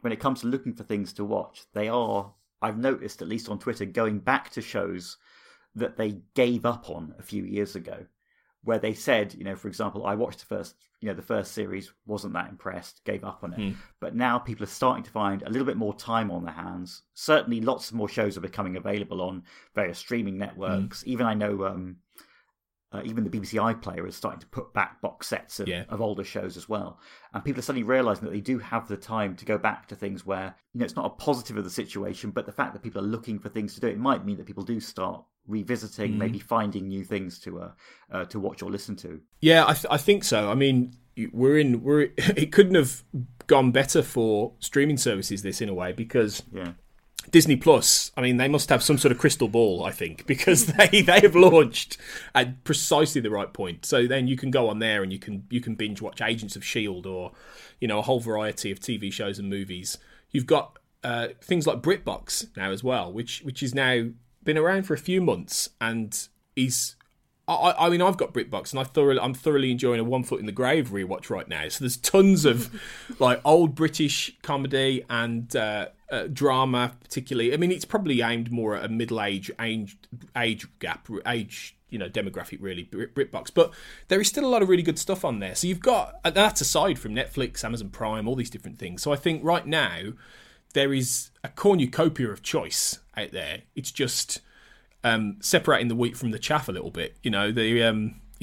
[0.00, 2.32] when it comes to looking for things to watch, they are.
[2.60, 5.16] I've noticed, at least on Twitter, going back to shows
[5.74, 8.06] that they gave up on a few years ago,
[8.64, 11.52] where they said, you know, for example, I watched the first, you know, the first
[11.52, 13.58] series, wasn't that impressed, gave up on it.
[13.58, 13.76] Mm.
[14.00, 17.02] But now people are starting to find a little bit more time on their hands.
[17.14, 19.44] Certainly, lots more shows are becoming available on
[19.74, 21.02] various streaming networks.
[21.02, 21.06] Mm.
[21.06, 21.64] Even I know.
[21.64, 21.96] Um,
[22.92, 25.84] uh, even the BBC iPlayer is starting to put back box sets of, yeah.
[25.90, 26.98] of, older shows as well.
[27.34, 29.94] And people are suddenly realizing that they do have the time to go back to
[29.94, 32.82] things where, you know, it's not a positive of the situation, but the fact that
[32.82, 36.12] people are looking for things to do, it might mean that people do start revisiting,
[36.14, 36.16] mm.
[36.16, 37.70] maybe finding new things to uh,
[38.10, 39.20] uh, to watch or listen to.
[39.40, 40.50] Yeah, I, th- I think so.
[40.50, 40.96] I mean,
[41.32, 43.02] we're in we're it couldn't have
[43.46, 46.72] gone better for streaming services this in a way because yeah.
[47.30, 50.66] Disney Plus, I mean, they must have some sort of crystal ball, I think, because
[50.66, 51.96] they, they have launched
[52.34, 53.84] at precisely the right point.
[53.84, 56.56] So then you can go on there and you can you can binge watch Agents
[56.56, 57.32] of Shield or
[57.80, 59.98] you know a whole variety of TV shows and movies.
[60.30, 64.08] You've got uh, things like BritBox now as well, which which is now
[64.42, 66.94] been around for a few months and is
[67.48, 70.40] I, I, mean, I've got BritBox, and I thoroughly, I'm thoroughly enjoying a One Foot
[70.40, 71.68] in the Grave rewatch right now.
[71.68, 72.70] So there's tons of
[73.18, 77.54] like old British comedy and uh, uh, drama, particularly.
[77.54, 79.96] I mean, it's probably aimed more at a middle age age
[80.36, 83.72] age gap, age you know demographic really BritBox, but
[84.08, 85.54] there is still a lot of really good stuff on there.
[85.54, 89.02] So you've got that's aside from Netflix, Amazon Prime, all these different things.
[89.02, 90.12] So I think right now
[90.74, 93.62] there is a cornucopia of choice out there.
[93.74, 94.40] It's just
[95.04, 97.16] um, separating the wheat from the chaff a little bit.
[97.22, 98.20] You know, the um,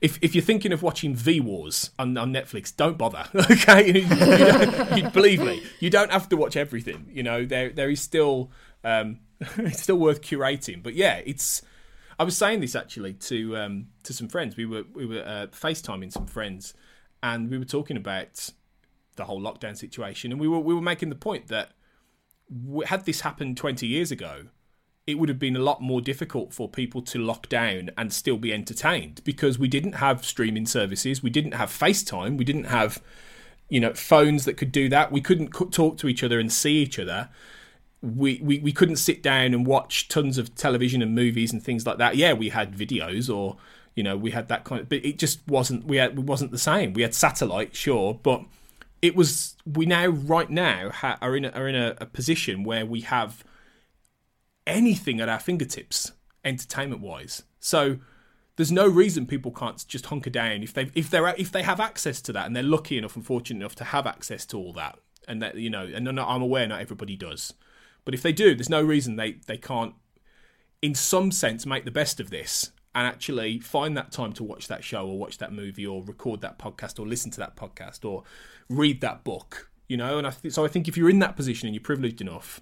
[0.00, 3.24] if if you're thinking of watching V Wars on, on Netflix, don't bother.
[3.50, 7.10] Okay, you, you, you, believe me, you don't have to watch everything.
[7.12, 8.50] You know, there there is still
[8.82, 9.20] um,
[9.58, 10.82] it's still worth curating.
[10.82, 11.62] But yeah, it's.
[12.16, 14.56] I was saying this actually to um, to some friends.
[14.56, 16.74] We were we were uh, FaceTiming some friends,
[17.22, 18.50] and we were talking about
[19.16, 21.72] the whole lockdown situation, and we were we were making the point that
[22.86, 24.44] had this happened 20 years ago,
[25.06, 28.38] it would have been a lot more difficult for people to lock down and still
[28.38, 33.02] be entertained because we didn't have streaming services, we didn't have FaceTime, we didn't have
[33.68, 35.10] you know phones that could do that.
[35.10, 37.28] We couldn't talk to each other and see each other.
[38.02, 41.86] We, we we couldn't sit down and watch tons of television and movies and things
[41.86, 42.16] like that.
[42.16, 43.56] Yeah, we had videos or
[43.94, 46.50] you know we had that kind of, but it just wasn't we had, it wasn't
[46.50, 46.92] the same.
[46.92, 48.44] We had satellite, sure, but
[49.00, 52.64] it was we now right now ha, are in a, are in a, a position
[52.64, 53.44] where we have
[54.66, 56.12] anything at our fingertips
[56.44, 57.98] entertainment wise so
[58.56, 61.80] there's no reason people can't just hunker down if they if they're if they have
[61.80, 64.72] access to that and they're lucky enough and fortunate enough to have access to all
[64.72, 67.54] that and that you know and I'm aware not everybody does
[68.04, 69.94] but if they do there's no reason they they can't
[70.82, 74.68] in some sense make the best of this and actually find that time to watch
[74.68, 78.08] that show or watch that movie or record that podcast or listen to that podcast
[78.08, 78.22] or
[78.68, 80.18] read that book, you know.
[80.18, 82.60] And I th- so I think if you're in that position and you're privileged enough,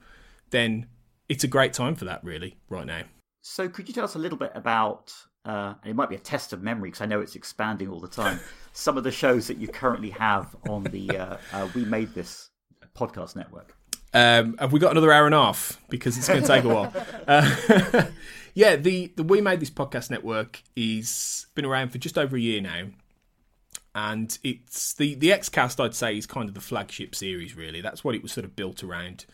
[0.50, 0.86] then
[1.28, 3.02] it's a great time for that, really, right now.
[3.42, 5.12] So, could you tell us a little bit about?
[5.44, 8.08] Uh, it might be a test of memory because I know it's expanding all the
[8.08, 8.38] time.
[8.72, 12.50] some of the shows that you currently have on the uh, uh, We Made This
[12.94, 13.76] podcast network.
[14.14, 15.80] Um, have we got another hour and a half?
[15.88, 16.92] Because it's going to take a while.
[17.28, 18.06] Uh,
[18.54, 22.40] yeah, the, the We Made This podcast network is been around for just over a
[22.40, 22.86] year now,
[23.94, 27.56] and it's the the Xcast I'd say is kind of the flagship series.
[27.56, 29.24] Really, that's what it was sort of built around.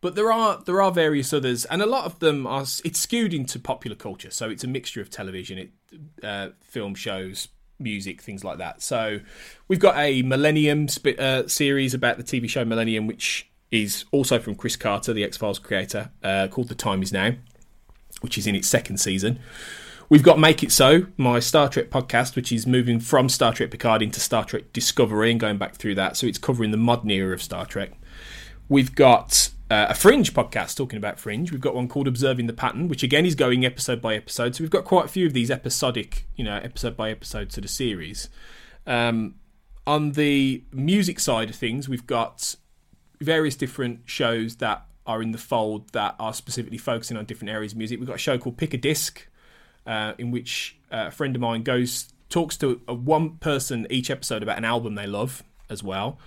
[0.00, 3.34] But there are there are various others, and a lot of them are it's skewed
[3.34, 4.30] into popular culture.
[4.30, 5.70] So it's a mixture of television, it,
[6.22, 7.48] uh, film shows,
[7.80, 8.80] music, things like that.
[8.80, 9.20] So
[9.66, 14.38] we've got a Millennium sp- uh, series about the TV show Millennium, which is also
[14.38, 17.32] from Chris Carter, the X Files creator, uh, called The Time Is Now,
[18.20, 19.40] which is in its second season.
[20.08, 23.70] We've got Make It So, my Star Trek podcast, which is moving from Star Trek
[23.70, 26.16] Picard into Star Trek Discovery and going back through that.
[26.16, 27.92] So it's covering the modern era of Star Trek.
[28.70, 31.52] We've got uh, a Fringe podcast talking about Fringe.
[31.52, 34.54] We've got one called Observing the Pattern, which again is going episode by episode.
[34.54, 37.64] So we've got quite a few of these episodic, you know, episode by episode sort
[37.64, 38.28] of series.
[38.86, 39.34] Um,
[39.86, 42.56] on the music side of things, we've got
[43.20, 47.72] various different shows that are in the fold that are specifically focusing on different areas
[47.72, 47.98] of music.
[47.98, 49.26] We've got a show called Pick a Disc,
[49.86, 54.10] uh, in which uh, a friend of mine goes talks to a, one person each
[54.10, 56.18] episode about an album they love as well.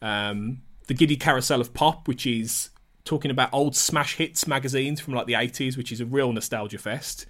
[0.00, 2.69] Um, the Giddy Carousel of Pop, which is
[3.10, 6.78] talking about old smash hits magazines from like the 80s, which is a real nostalgia
[6.78, 7.26] fest.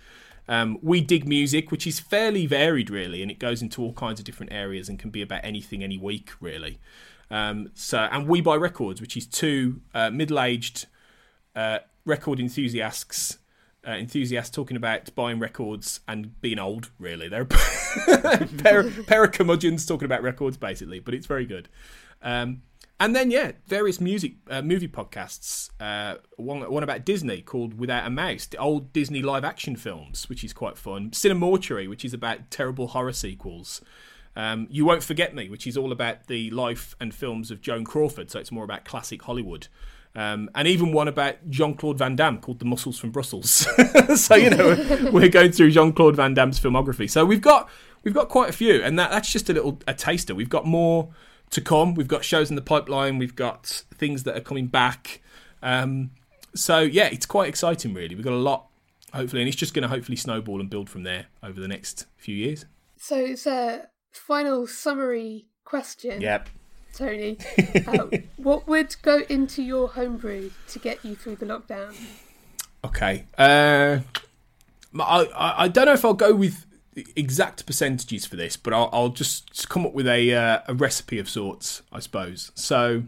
[0.46, 4.20] Um, we dig music, which is fairly varied, really, and it goes into all kinds
[4.20, 6.80] of different areas and can be about anything any week, really.
[7.30, 10.84] Um, so, and we buy records, which is two uh, middle-aged
[11.56, 13.38] uh, record enthusiasts.
[13.86, 16.90] Uh, enthusiasts talking about buying records and being old.
[16.98, 17.46] Really, they're
[18.08, 21.00] a pair, pair of curmudgeons talking about records, basically.
[21.00, 21.70] But it's very good.
[22.20, 22.60] Um,
[23.00, 25.70] and then yeah, various music uh, movie podcasts.
[25.80, 30.28] Uh, one one about Disney called Without a Mouse, the old Disney live action films,
[30.28, 31.10] which is quite fun.
[31.10, 33.80] Cinemortuary, which is about terrible horror sequels.
[34.36, 37.84] Um, you won't forget me, which is all about the life and films of Joan
[37.84, 38.30] Crawford.
[38.30, 39.66] So it's more about classic Hollywood.
[40.14, 43.66] Um, and even one about Jean Claude Van Damme called The Muscles from Brussels.
[44.16, 47.08] so you know we're going through Jean Claude Van Damme's filmography.
[47.08, 47.70] So we've got
[48.02, 50.34] we've got quite a few, and that, that's just a little a taster.
[50.34, 51.10] We've got more
[51.50, 51.94] to come.
[51.94, 53.18] We've got shows in the pipeline.
[53.18, 55.20] We've got things that are coming back.
[55.62, 56.10] Um,
[56.54, 57.94] so yeah, it's quite exciting.
[57.94, 58.66] Really, we've got a lot.
[59.12, 62.06] Hopefully, and it's just going to hopefully snowball and build from there over the next
[62.16, 62.64] few years.
[62.96, 66.20] So it's a final summary question.
[66.20, 66.48] Yep.
[66.94, 67.38] Tony,
[67.86, 71.94] uh, what would go into your homebrew to get you through the lockdown?
[72.84, 73.26] Okay.
[73.38, 74.00] Uh,
[74.98, 79.10] I, I don't know if I'll go with exact percentages for this, but I'll, I'll
[79.10, 82.52] just come up with a uh, a recipe of sorts, I suppose.
[82.54, 83.04] So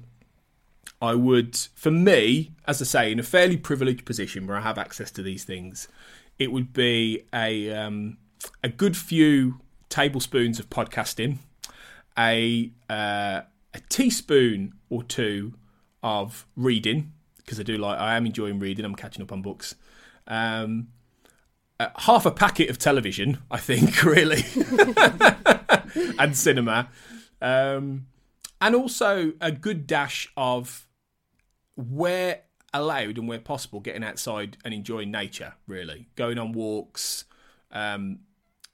[1.01, 4.79] I would, for me, as I say, in a fairly privileged position where I have
[4.79, 5.89] access to these things,
[6.39, 8.19] it would be a um,
[8.63, 11.39] a good few tablespoons of podcasting,
[12.17, 13.43] a uh,
[13.75, 15.55] a teaspoon or two
[16.03, 18.85] of reading because I do like I am enjoying reading.
[18.85, 19.75] I'm catching up on books.
[20.27, 20.89] Um,
[21.83, 24.45] uh, half a packet of television, I think, really,
[26.19, 26.89] and cinema,
[27.41, 28.07] um,
[28.61, 30.87] and also a good dash of
[31.77, 35.55] where allowed and where possible, getting outside and enjoying nature.
[35.67, 37.25] Really, going on walks.
[37.73, 38.21] Um,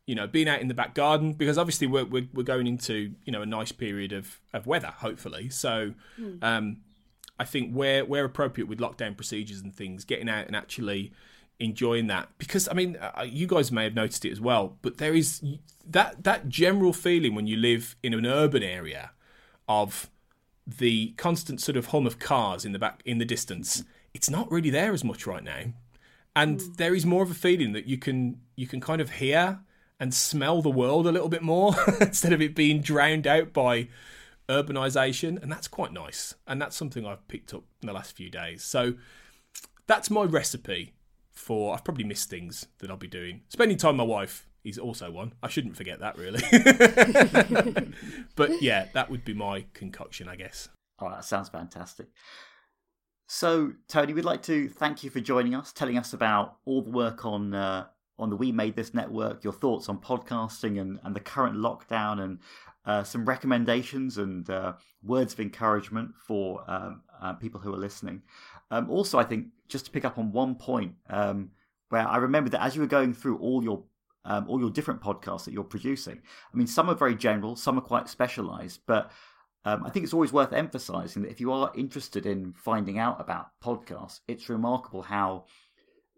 [0.07, 3.15] you know, being out in the back garden because obviously we're, we're, we're going into
[3.27, 5.51] you know a nice period of, of weather, hopefully.
[5.51, 6.43] So, mm.
[6.43, 6.79] um,
[7.39, 11.13] I think where where appropriate with lockdown procedures and things, getting out and actually
[11.61, 14.99] enjoying that because I mean uh, you guys may have noticed it as well, but
[14.99, 15.43] there is
[15.87, 19.11] that that general feeling when you live in an urban area
[19.69, 20.11] of
[20.67, 23.85] the constant sort of hum of cars in the back in the distance.
[24.15, 25.73] It's not really there as much right now,
[26.35, 26.77] and mm.
[26.77, 29.61] there is more of a feeling that you can you can kind of hear
[30.01, 33.89] and smell the world a little bit more instead of it being drowned out by
[34.49, 36.35] urbanization, and that's quite nice.
[36.47, 38.63] And that's something I've picked up in the last few days.
[38.63, 38.95] So
[39.87, 40.95] that's my recipe
[41.39, 43.43] for I've probably missed things that I'll be doing.
[43.49, 45.34] Spending time with my wife is also one.
[45.43, 46.43] I shouldn't forget that really.
[48.36, 50.68] but yeah, that would be my concoction, I guess.
[51.01, 52.09] Oh, that sounds fantastic.
[53.28, 56.91] So, Tony, we'd like to thank you for joining us, telling us about all the
[56.91, 57.86] work on uh,
[58.18, 62.20] on the We Made This network, your thoughts on podcasting and, and the current lockdown,
[62.20, 62.41] and
[62.89, 64.72] uh, some recommendations and uh,
[65.03, 68.22] words of encouragement for um, uh, people who are listening.
[68.70, 71.51] Um, also, I think just to pick up on one point um,
[71.91, 73.84] where I remember that as you were going through all your
[74.24, 76.20] um, all your different podcasts that you're producing,
[76.53, 79.11] I mean, some are very general, some are quite specialized, but
[79.66, 83.20] um, I think it's always worth emphasizing that if you are interested in finding out
[83.20, 85.45] about podcasts, it's remarkable how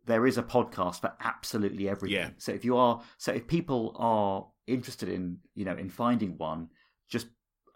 [0.06, 2.16] there is a podcast for absolutely everything.
[2.16, 2.30] Yeah.
[2.38, 6.68] So if you are, so if people are interested in, you know, in finding one,
[7.08, 7.26] just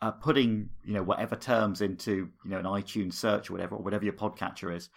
[0.03, 3.82] uh, putting you know whatever terms into you know an iTunes search or whatever or
[3.82, 4.90] whatever your podcatcher is,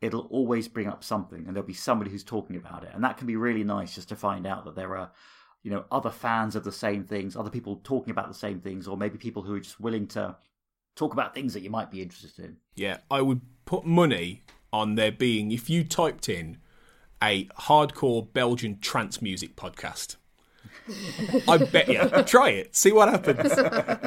[0.00, 3.16] it'll always bring up something, and there'll be somebody who's talking about it, and that
[3.16, 5.10] can be really nice just to find out that there are
[5.62, 8.86] you know other fans of the same things, other people talking about the same things,
[8.86, 10.36] or maybe people who are just willing to
[10.94, 12.56] talk about things that you might be interested in.
[12.76, 16.58] Yeah, I would put money on there being if you typed in
[17.22, 20.16] a hardcore Belgian trance music podcast
[21.48, 22.22] I bet you.
[22.24, 22.76] Try it.
[22.76, 23.52] See what happens.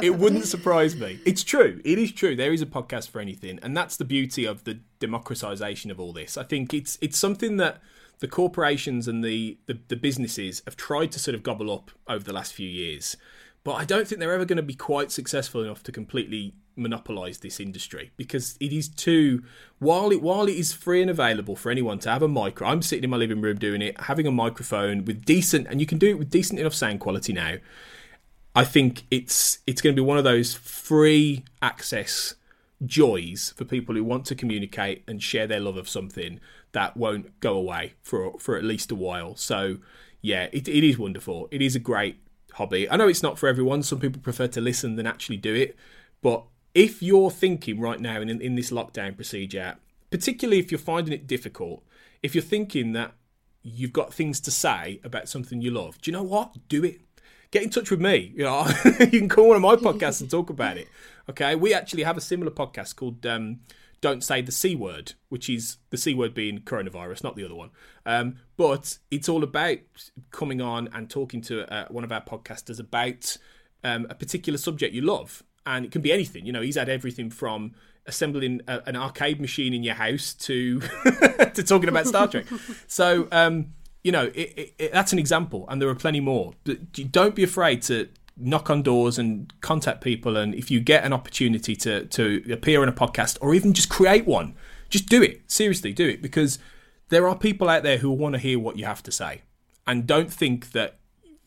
[0.03, 1.19] It wouldn't surprise me.
[1.25, 1.81] It's true.
[1.83, 2.35] It is true.
[2.35, 6.13] There is a podcast for anything, and that's the beauty of the democratization of all
[6.13, 6.37] this.
[6.37, 7.81] I think it's it's something that
[8.19, 12.23] the corporations and the, the, the businesses have tried to sort of gobble up over
[12.23, 13.15] the last few years,
[13.67, 17.39] but I don't think they're ever going to be quite successful enough to completely monopolize
[17.39, 19.43] this industry because it is too
[19.79, 22.81] while it while it is free and available for anyone to have a micro I'm
[22.81, 25.97] sitting in my living room doing it having a microphone with decent and you can
[25.97, 27.55] do it with decent enough sound quality now.
[28.55, 32.35] I think it's it's going to be one of those free access
[32.85, 36.39] joys for people who want to communicate and share their love of something
[36.71, 39.35] that won't go away for for at least a while.
[39.35, 39.79] So
[40.21, 41.49] yeah it, it is wonderful.
[41.51, 42.21] It is a great
[42.57, 45.55] hobby I know it's not for everyone some people prefer to listen than actually do
[45.55, 45.75] it
[46.21, 46.43] but
[46.77, 49.77] if you're thinking right now in, in this lockdown procedure,
[50.11, 51.83] particularly if you're finding it difficult,
[52.21, 53.13] if you're thinking that
[53.63, 56.55] you've got things to say about something you love, do you know what?
[56.67, 57.01] Do it.
[57.49, 58.31] Get in touch with me.
[58.35, 58.67] You know,
[58.99, 60.87] you can call one of my podcasts and talk about it.
[61.27, 63.61] Okay, we actually have a similar podcast called um,
[64.01, 67.55] "Don't Say the C Word," which is the C word being coronavirus, not the other
[67.55, 67.69] one.
[68.05, 69.79] Um, but it's all about
[70.31, 73.37] coming on and talking to uh, one of our podcasters about
[73.83, 76.45] um, a particular subject you love, and it can be anything.
[76.45, 77.73] You know, he's had everything from
[78.05, 80.79] assembling a, an arcade machine in your house to
[81.53, 82.45] to talking about Star Trek.
[82.87, 83.73] So um,
[84.03, 86.53] you know it, it, it, that's an example, and there are plenty more.
[86.63, 90.37] But don't be afraid to knock on doors and contact people.
[90.37, 93.89] And if you get an opportunity to to appear on a podcast or even just
[93.89, 94.55] create one,
[94.89, 95.41] just do it.
[95.47, 96.59] Seriously, do it because
[97.09, 99.41] there are people out there who want to hear what you have to say,
[99.85, 100.99] and don't think that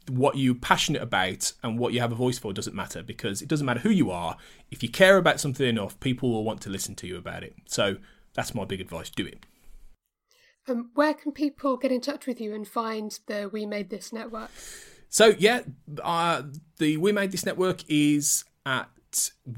[0.09, 3.49] what you're passionate about and what you have a voice for doesn't matter because it
[3.49, 4.37] doesn't matter who you are.
[4.71, 7.55] If you care about something enough, people will want to listen to you about it.
[7.67, 7.97] So
[8.35, 9.45] that's my big advice do it.
[10.69, 14.13] Um, where can people get in touch with you and find the We Made This
[14.13, 14.51] network?
[15.11, 15.63] So, yeah,
[16.03, 16.43] uh,
[16.79, 18.89] the We Made This network is at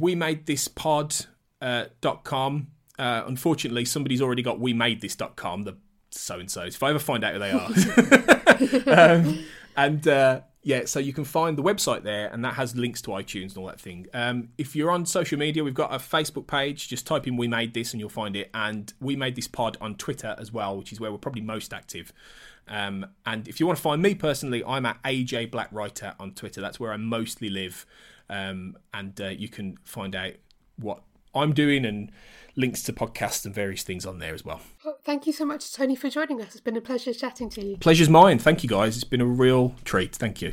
[0.00, 1.14] we made this pod
[1.60, 2.68] uh, dot com.
[2.98, 5.76] Uh, unfortunately, somebody's already got we made this.com, the
[6.10, 6.74] so and so's.
[6.74, 7.70] If I ever find out who they are.
[9.16, 9.44] um,
[9.76, 13.10] and uh, yeah, so you can find the website there, and that has links to
[13.10, 14.06] iTunes and all that thing.
[14.14, 16.88] Um, if you're on social media, we've got a Facebook page.
[16.88, 18.50] Just type in "We Made This" and you'll find it.
[18.54, 21.74] And we made this pod on Twitter as well, which is where we're probably most
[21.74, 22.12] active.
[22.68, 26.32] Um, and if you want to find me personally, I'm at AJ Black Writer on
[26.32, 26.60] Twitter.
[26.60, 27.86] That's where I mostly live,
[28.30, 30.32] um, and uh, you can find out
[30.76, 31.02] what
[31.34, 32.10] I'm doing and
[32.56, 34.60] links to podcasts and various things on there as well.
[34.84, 34.98] well.
[35.04, 36.48] Thank you so much, Tony, for joining us.
[36.48, 37.76] It's been a pleasure chatting to you.
[37.78, 38.38] Pleasure's mine.
[38.38, 38.96] Thank you, guys.
[38.96, 40.14] It's been a real treat.
[40.14, 40.52] Thank you.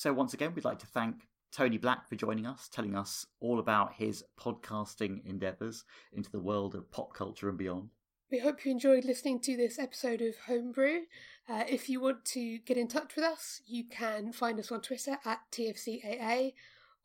[0.00, 3.58] So, once again, we'd like to thank Tony Black for joining us, telling us all
[3.58, 5.84] about his podcasting endeavours
[6.14, 7.90] into the world of pop culture and beyond.
[8.30, 11.00] We hope you enjoyed listening to this episode of Homebrew.
[11.46, 14.80] Uh, if you want to get in touch with us, you can find us on
[14.80, 16.54] Twitter at TFCAA,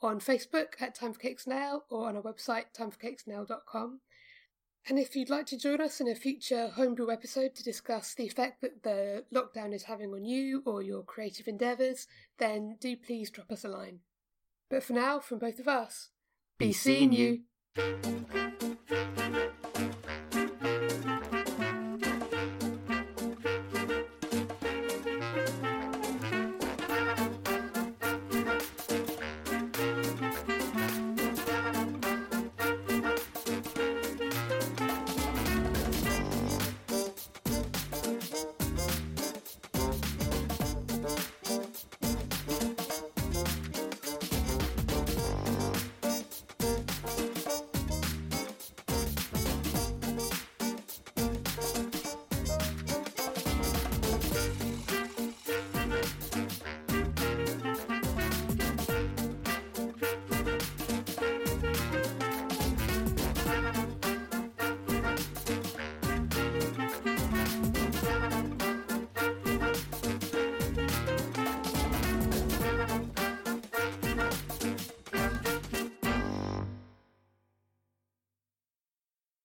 [0.01, 3.99] on Facebook at Time for Cakes Now, or on our website, timeforcakesnow.com.
[4.87, 8.27] And if you'd like to join us in a future Homebrew episode to discuss the
[8.27, 12.05] effect that the lockdown is having on you or your creative endeavours,
[12.37, 14.01] then do please drop us a line.
[14.69, 16.09] But for now, from both of us,
[16.59, 17.41] be, be seeing you.
[17.77, 18.54] you.